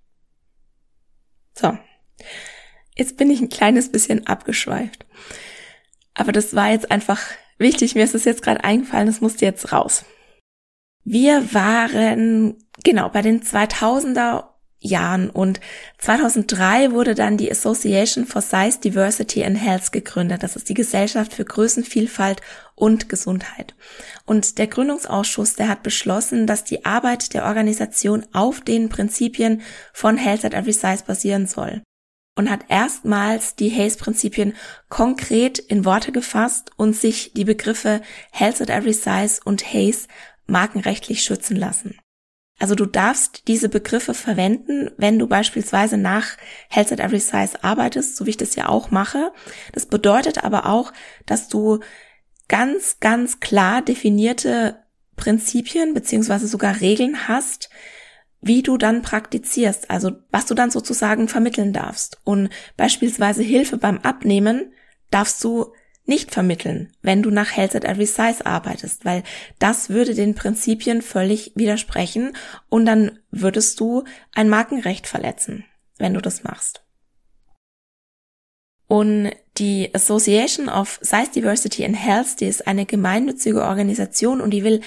[1.54, 1.76] So,
[2.96, 5.04] jetzt bin ich ein kleines bisschen abgeschweift,
[6.14, 7.20] aber das war jetzt einfach
[7.58, 10.04] wichtig, mir ist es jetzt gerade eingefallen, das musste jetzt raus.
[11.04, 14.51] Wir waren genau bei den 2000er
[14.82, 15.60] Jahren und
[15.98, 20.42] 2003 wurde dann die Association for Size Diversity and Health gegründet.
[20.42, 22.40] Das ist die Gesellschaft für Größenvielfalt
[22.74, 23.74] und Gesundheit.
[24.26, 30.16] Und der Gründungsausschuss, der hat beschlossen, dass die Arbeit der Organisation auf den Prinzipien von
[30.16, 31.82] Health at Every Size basieren soll
[32.36, 34.54] und hat erstmals die Hayes-Prinzipien
[34.88, 40.08] konkret in Worte gefasst und sich die Begriffe Health at Every Size und Hayes
[40.46, 41.98] markenrechtlich schützen lassen.
[42.62, 46.36] Also du darfst diese Begriffe verwenden, wenn du beispielsweise nach
[46.68, 49.32] Health at Every Size arbeitest, so wie ich das ja auch mache.
[49.72, 50.92] Das bedeutet aber auch,
[51.26, 51.80] dass du
[52.46, 54.76] ganz, ganz klar definierte
[55.16, 57.68] Prinzipien beziehungsweise sogar Regeln hast,
[58.40, 62.20] wie du dann praktizierst, also was du dann sozusagen vermitteln darfst.
[62.22, 64.72] Und beispielsweise Hilfe beim Abnehmen
[65.10, 65.72] darfst du
[66.04, 69.22] nicht vermitteln, wenn du nach Health at Every Size arbeitest, weil
[69.58, 72.36] das würde den Prinzipien völlig widersprechen
[72.68, 75.64] und dann würdest du ein Markenrecht verletzen,
[75.98, 76.84] wenn du das machst.
[78.88, 84.64] Und die Association of Size Diversity and Health, die ist eine gemeinnützige Organisation und die
[84.64, 84.80] will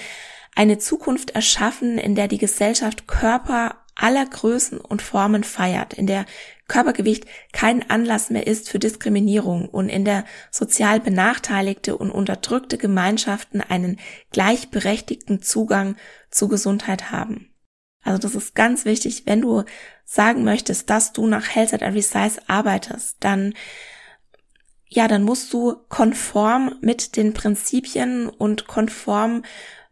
[0.56, 6.26] eine Zukunft erschaffen, in der die Gesellschaft Körper aller Größen und Formen feiert, in der
[6.68, 13.62] Körpergewicht kein Anlass mehr ist für Diskriminierung und in der sozial benachteiligte und unterdrückte Gemeinschaften
[13.62, 14.00] einen
[14.32, 15.96] gleichberechtigten Zugang
[16.30, 17.50] zu Gesundheit haben.
[18.02, 19.64] Also das ist ganz wichtig, wenn du
[20.04, 23.54] sagen möchtest, dass du nach Health at Every Size arbeitest, dann
[24.88, 29.44] ja, dann musst du konform mit den Prinzipien und konform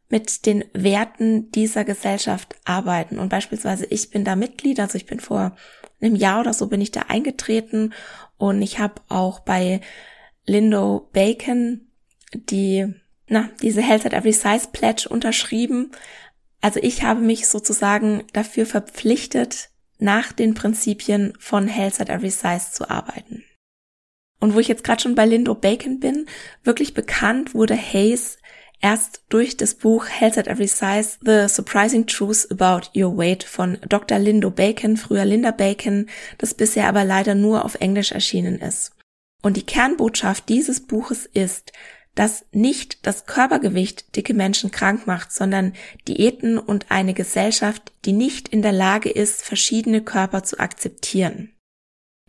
[0.09, 3.19] mit den Werten dieser Gesellschaft arbeiten.
[3.19, 5.55] Und beispielsweise ich bin da Mitglied, also ich bin vor
[6.01, 7.93] einem Jahr oder so bin ich da eingetreten
[8.37, 9.81] und ich habe auch bei
[10.45, 11.87] Lindo Bacon
[12.33, 12.93] die,
[13.27, 15.91] na, diese Health at Every Size Pledge unterschrieben.
[16.61, 22.71] Also ich habe mich sozusagen dafür verpflichtet, nach den Prinzipien von Health at Every Size
[22.71, 23.43] zu arbeiten.
[24.39, 26.25] Und wo ich jetzt gerade schon bei Lindo Bacon bin,
[26.63, 28.37] wirklich bekannt wurde Hayes
[28.83, 33.79] erst durch das Buch Health at Every Size, The Surprising Truth About Your Weight von
[33.87, 34.19] Dr.
[34.19, 36.07] Lindo Bacon, früher Linda Bacon,
[36.37, 38.91] das bisher aber leider nur auf Englisch erschienen ist.
[39.41, 41.71] Und die Kernbotschaft dieses Buches ist,
[42.13, 45.73] dass nicht das Körpergewicht dicke Menschen krank macht, sondern
[46.07, 51.52] Diäten und eine Gesellschaft, die nicht in der Lage ist, verschiedene Körper zu akzeptieren.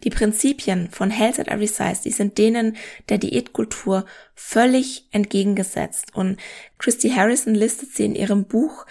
[0.02, 2.76] Die Prinzipien von Health at Every Size, die sind denen
[3.08, 6.14] der Diätkultur völlig entgegengesetzt.
[6.14, 6.38] Und
[6.78, 8.86] Christy Harrison listet sie in ihrem Buch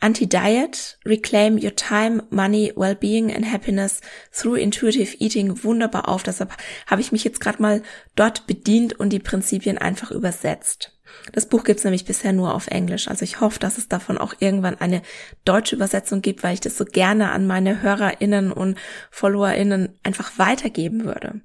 [0.00, 4.00] Anti-Diet, Reclaim Your Time, Money, Wellbeing and Happiness
[4.32, 6.22] through Intuitive Eating wunderbar auf.
[6.22, 7.82] Deshalb habe ich mich jetzt gerade mal
[8.16, 10.98] dort bedient und die Prinzipien einfach übersetzt.
[11.32, 13.08] Das Buch gibt's nämlich bisher nur auf Englisch.
[13.08, 15.02] Also ich hoffe, dass es davon auch irgendwann eine
[15.44, 18.78] deutsche Übersetzung gibt, weil ich das so gerne an meine HörerInnen und
[19.10, 21.40] FollowerInnen einfach weitergeben würde.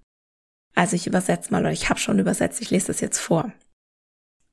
[0.75, 3.51] Also ich übersetze mal, oder ich habe schon übersetzt, ich lese das jetzt vor.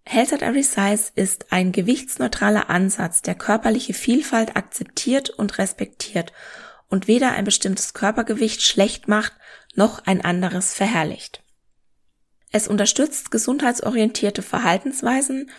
[0.05, 6.33] Health at Every Size ist ein gewichtsneutraler Ansatz, der körperliche Vielfalt akzeptiert und respektiert
[6.89, 9.33] und weder ein bestimmtes Körpergewicht schlecht macht,
[9.75, 11.42] noch ein anderes verherrlicht.
[12.53, 15.51] Es unterstützt gesundheitsorientierte Verhaltensweisen,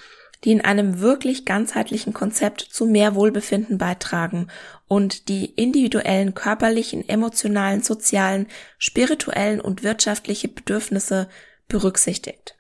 [0.44, 4.48] die in einem wirklich ganzheitlichen Konzept zu mehr Wohlbefinden beitragen
[4.88, 11.30] und die individuellen körperlichen, emotionalen, sozialen, spirituellen und wirtschaftliche Bedürfnisse
[11.68, 12.56] berücksichtigt.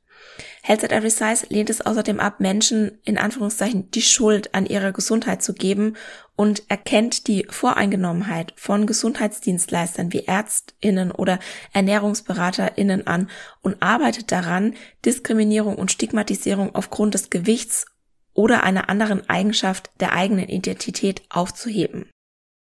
[0.65, 4.93] Health at Every Size lehnt es außerdem ab, Menschen in Anführungszeichen die Schuld an ihrer
[4.93, 5.97] Gesundheit zu geben
[6.37, 11.39] und erkennt die Voreingenommenheit von Gesundheitsdienstleistern wie Ärztinnen oder
[11.73, 13.29] Ernährungsberaterinnen an
[13.61, 17.85] und arbeitet daran, Diskriminierung und Stigmatisierung aufgrund des Gewichts
[18.33, 22.09] oder einer anderen Eigenschaft der eigenen Identität aufzuheben.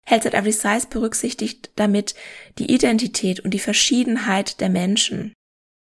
[0.07, 2.15] Health at Every Size berücksichtigt damit
[2.57, 5.33] die Identität und die Verschiedenheit der Menschen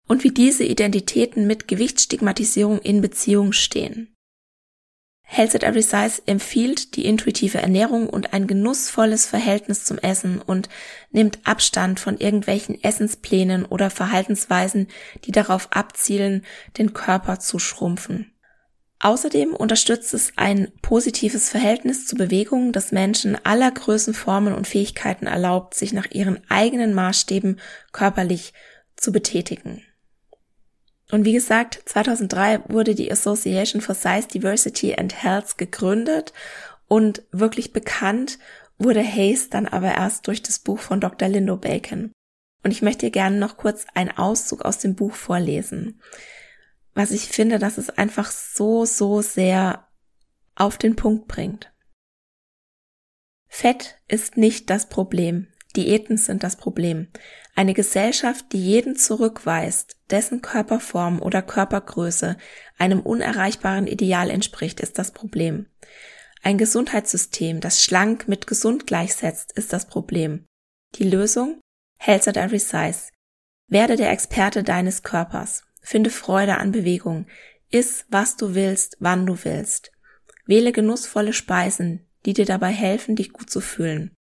[0.10, 4.14] und wie diese Identitäten mit Gewichtsstigmatisierung in Beziehung stehen.
[5.22, 10.68] Health at Every Size empfiehlt die intuitive Ernährung und ein genussvolles Verhältnis zum Essen und
[11.12, 14.88] nimmt Abstand von irgendwelchen Essensplänen oder Verhaltensweisen,
[15.26, 16.44] die darauf abzielen,
[16.80, 18.34] den Körper zu schrumpfen.
[19.02, 25.28] Außerdem unterstützt es ein positives Verhältnis zu Bewegungen, das Menschen aller Größen, Formen und Fähigkeiten
[25.28, 27.60] erlaubt, sich nach ihren eigenen Maßstäben
[27.92, 28.54] körperlich
[28.98, 29.84] zu betätigen.
[31.12, 36.34] Und wie gesagt, 2003 wurde die Association for Size Diversity and Health gegründet
[36.88, 38.38] und wirklich bekannt
[38.78, 41.28] wurde Hayes dann aber erst durch das Buch von Dr.
[41.28, 42.12] Lindo Bacon.
[42.64, 46.02] Und ich möchte dir gerne noch kurz einen Auszug aus dem Buch vorlesen.
[46.94, 49.88] Was ich finde, dass es einfach so, so sehr
[50.56, 51.72] auf den Punkt bringt.
[53.48, 55.48] Fett ist nicht das Problem.
[55.76, 57.08] Diäten sind das Problem.
[57.60, 62.38] Eine Gesellschaft, die jeden zurückweist, dessen Körperform oder Körpergröße
[62.78, 65.66] einem unerreichbaren Ideal entspricht, ist das Problem.
[66.42, 70.46] Ein Gesundheitssystem, das schlank mit gesund gleichsetzt, ist das Problem.
[70.96, 71.60] Die Lösung?
[72.00, 73.10] Health at every size.
[73.68, 75.66] Werde der Experte deines Körpers.
[75.82, 77.28] Finde Freude an Bewegung.
[77.72, 79.92] Iss, was du willst, wann du willst.
[80.46, 84.16] Wähle genussvolle Speisen, die dir dabei helfen, dich gut zu fühlen.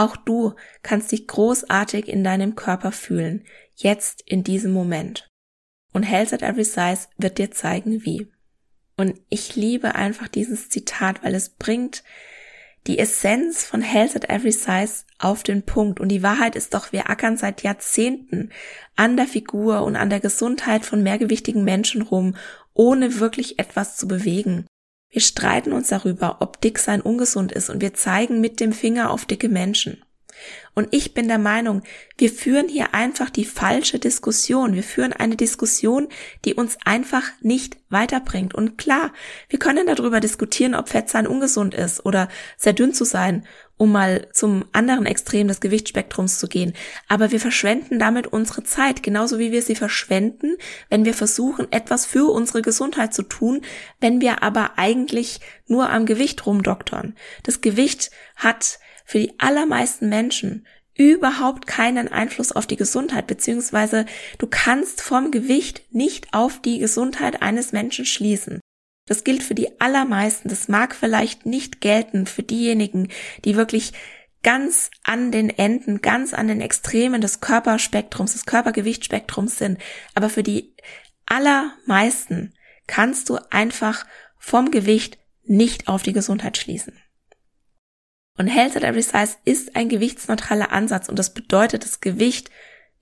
[0.00, 3.44] Auch du kannst dich großartig in deinem Körper fühlen,
[3.76, 5.28] jetzt in diesem Moment.
[5.92, 8.32] Und Health at Every Size wird dir zeigen, wie.
[8.96, 12.02] Und ich liebe einfach dieses Zitat, weil es bringt
[12.86, 16.00] die Essenz von Health at Every Size auf den Punkt.
[16.00, 18.48] Und die Wahrheit ist doch, wir ackern seit Jahrzehnten
[18.96, 22.36] an der Figur und an der Gesundheit von mehrgewichtigen Menschen rum,
[22.72, 24.64] ohne wirklich etwas zu bewegen.
[25.10, 29.10] Wir streiten uns darüber, ob dick sein ungesund ist und wir zeigen mit dem Finger
[29.10, 30.02] auf dicke Menschen.
[30.74, 31.82] Und ich bin der Meinung,
[32.16, 34.74] wir führen hier einfach die falsche Diskussion.
[34.74, 36.08] Wir führen eine Diskussion,
[36.44, 38.54] die uns einfach nicht weiterbringt.
[38.54, 39.12] Und klar,
[39.48, 43.44] wir können darüber diskutieren, ob Fett sein ungesund ist oder sehr dünn zu sein
[43.80, 46.74] um mal zum anderen Extrem des Gewichtsspektrums zu gehen.
[47.08, 50.58] Aber wir verschwenden damit unsere Zeit, genauso wie wir sie verschwenden,
[50.90, 53.62] wenn wir versuchen, etwas für unsere Gesundheit zu tun,
[53.98, 57.14] wenn wir aber eigentlich nur am Gewicht rumdoktern.
[57.42, 58.80] Das Gewicht hat
[59.10, 60.64] für die allermeisten Menschen
[60.96, 64.06] überhaupt keinen Einfluss auf die Gesundheit, beziehungsweise
[64.38, 68.60] du kannst vom Gewicht nicht auf die Gesundheit eines Menschen schließen.
[69.08, 70.48] Das gilt für die allermeisten.
[70.48, 73.08] Das mag vielleicht nicht gelten für diejenigen,
[73.44, 73.94] die wirklich
[74.44, 79.80] ganz an den Enden, ganz an den Extremen des Körperspektrums, des Körpergewichtsspektrums sind.
[80.14, 80.76] Aber für die
[81.26, 82.54] allermeisten
[82.86, 84.06] kannst du einfach
[84.38, 86.96] vom Gewicht nicht auf die Gesundheit schließen.
[88.36, 92.50] Und Health at Every Size ist ein gewichtsneutraler Ansatz und das bedeutet, das Gewicht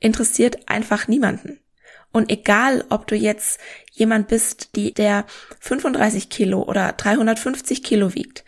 [0.01, 1.61] interessiert einfach niemanden.
[2.13, 3.61] Und egal, ob du jetzt
[3.93, 5.27] jemand bist, die der
[5.61, 8.45] 35 Kilo oder 350 Kilo wiegt,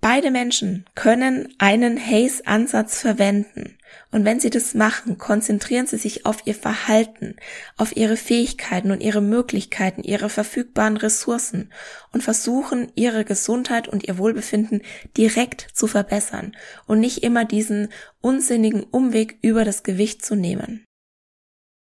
[0.00, 3.78] beide Menschen können einen Haze-Ansatz verwenden.
[4.10, 7.36] Und wenn sie das machen, konzentrieren sie sich auf ihr Verhalten,
[7.76, 11.72] auf ihre Fähigkeiten und ihre Möglichkeiten, ihre verfügbaren Ressourcen
[12.12, 14.82] und versuchen, ihre Gesundheit und ihr Wohlbefinden
[15.16, 17.88] direkt zu verbessern und nicht immer diesen
[18.20, 20.84] unsinnigen Umweg über das Gewicht zu nehmen.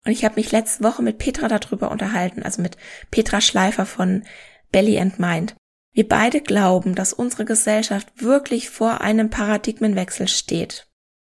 [0.05, 2.77] Und ich habe mich letzte Woche mit Petra darüber unterhalten, also mit
[3.11, 4.23] Petra Schleifer von
[4.71, 5.55] Belly and Mind.
[5.93, 10.87] Wir beide glauben, dass unsere Gesellschaft wirklich vor einem Paradigmenwechsel steht.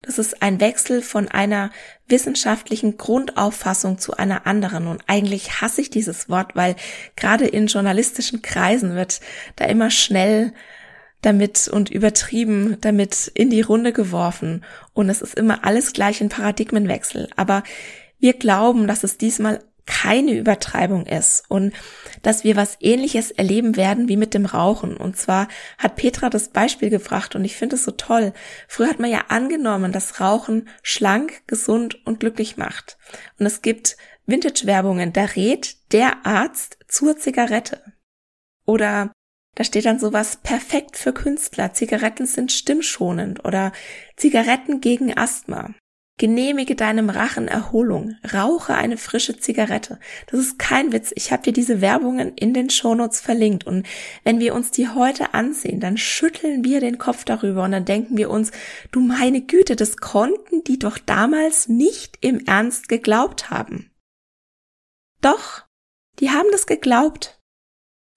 [0.03, 1.71] Das ist ein Wechsel von einer
[2.07, 4.87] wissenschaftlichen Grundauffassung zu einer anderen.
[4.87, 6.75] Und eigentlich hasse ich dieses Wort, weil
[7.15, 9.21] gerade in journalistischen Kreisen wird
[9.55, 10.53] da immer schnell
[11.21, 14.65] damit und übertrieben damit in die Runde geworfen.
[14.93, 17.29] Und es ist immer alles gleich ein Paradigmenwechsel.
[17.37, 17.63] Aber
[18.19, 21.73] wir glauben, dass es diesmal keine Übertreibung ist und
[22.21, 24.95] dass wir was ähnliches erleben werden wie mit dem Rauchen.
[24.95, 28.33] Und zwar hat Petra das Beispiel gebracht und ich finde es so toll.
[28.67, 32.97] Früher hat man ja angenommen, dass Rauchen schlank, gesund und glücklich macht.
[33.39, 37.83] Und es gibt Vintage-Werbungen, da rät der Arzt zur Zigarette.
[38.65, 39.11] Oder
[39.55, 41.73] da steht dann sowas perfekt für Künstler.
[41.73, 43.71] Zigaretten sind stimmschonend oder
[44.15, 45.75] Zigaretten gegen Asthma.
[46.19, 48.15] Genehmige deinem Rachen Erholung.
[48.33, 49.99] Rauche eine frische Zigarette.
[50.27, 51.11] Das ist kein Witz.
[51.15, 53.65] Ich habe dir diese Werbungen in den Shownotes verlinkt.
[53.65, 53.87] Und
[54.23, 58.15] wenn wir uns die heute ansehen, dann schütteln wir den Kopf darüber und dann denken
[58.15, 58.51] wir uns,
[58.91, 63.89] du meine Güte, das konnten die doch damals nicht im Ernst geglaubt haben.
[65.19, 65.65] Doch,
[66.19, 67.42] die haben das geglaubt.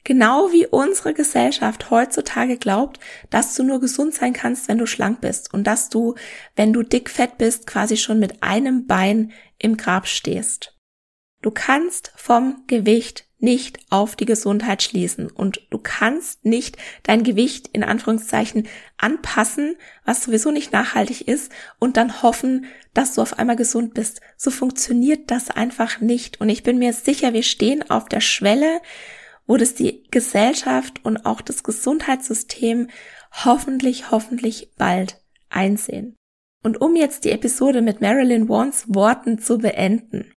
[0.07, 5.21] Genau wie unsere Gesellschaft heutzutage glaubt, dass du nur gesund sein kannst, wenn du schlank
[5.21, 6.15] bist und dass du,
[6.55, 10.79] wenn du dickfett bist, quasi schon mit einem Bein im Grab stehst.
[11.43, 17.69] Du kannst vom Gewicht nicht auf die Gesundheit schließen und du kannst nicht dein Gewicht
[17.73, 21.51] in Anführungszeichen anpassen, was sowieso nicht nachhaltig ist
[21.81, 24.21] und dann hoffen, dass du auf einmal gesund bist.
[24.37, 28.81] So funktioniert das einfach nicht und ich bin mir sicher, wir stehen auf der Schwelle,
[29.47, 32.89] wo das die Gesellschaft und auch das Gesundheitssystem
[33.45, 36.17] hoffentlich, hoffentlich bald einsehen.
[36.63, 40.33] Und um jetzt die Episode mit Marilyn Wans Worten zu beenden.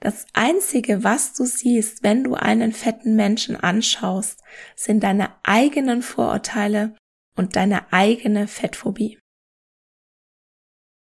[0.00, 4.40] Das einzige, was du siehst, wenn du einen fetten Menschen anschaust,
[4.74, 6.96] sind deine eigenen Vorurteile
[7.36, 9.18] und deine eigene Fettphobie.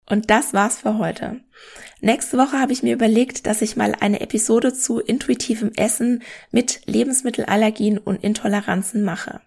[0.08, 1.40] Und das war's für heute.
[2.00, 6.80] Nächste Woche habe ich mir überlegt, dass ich mal eine Episode zu intuitivem Essen mit
[6.86, 9.40] Lebensmittelallergien und Intoleranzen mache.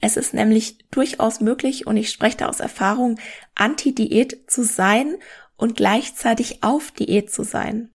[0.00, 3.18] Es ist nämlich durchaus möglich, und ich spreche da aus Erfahrung,
[3.54, 5.16] anti-Diät zu sein
[5.56, 7.90] und gleichzeitig auf Diät zu sein.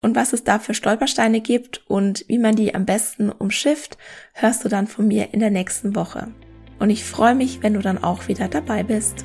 [0.00, 3.98] Und was es da für Stolpersteine gibt und wie man die am besten umschifft,
[4.34, 6.32] hörst du dann von mir in der nächsten Woche.
[6.78, 9.24] Und ich freue mich, wenn du dann auch wieder dabei bist.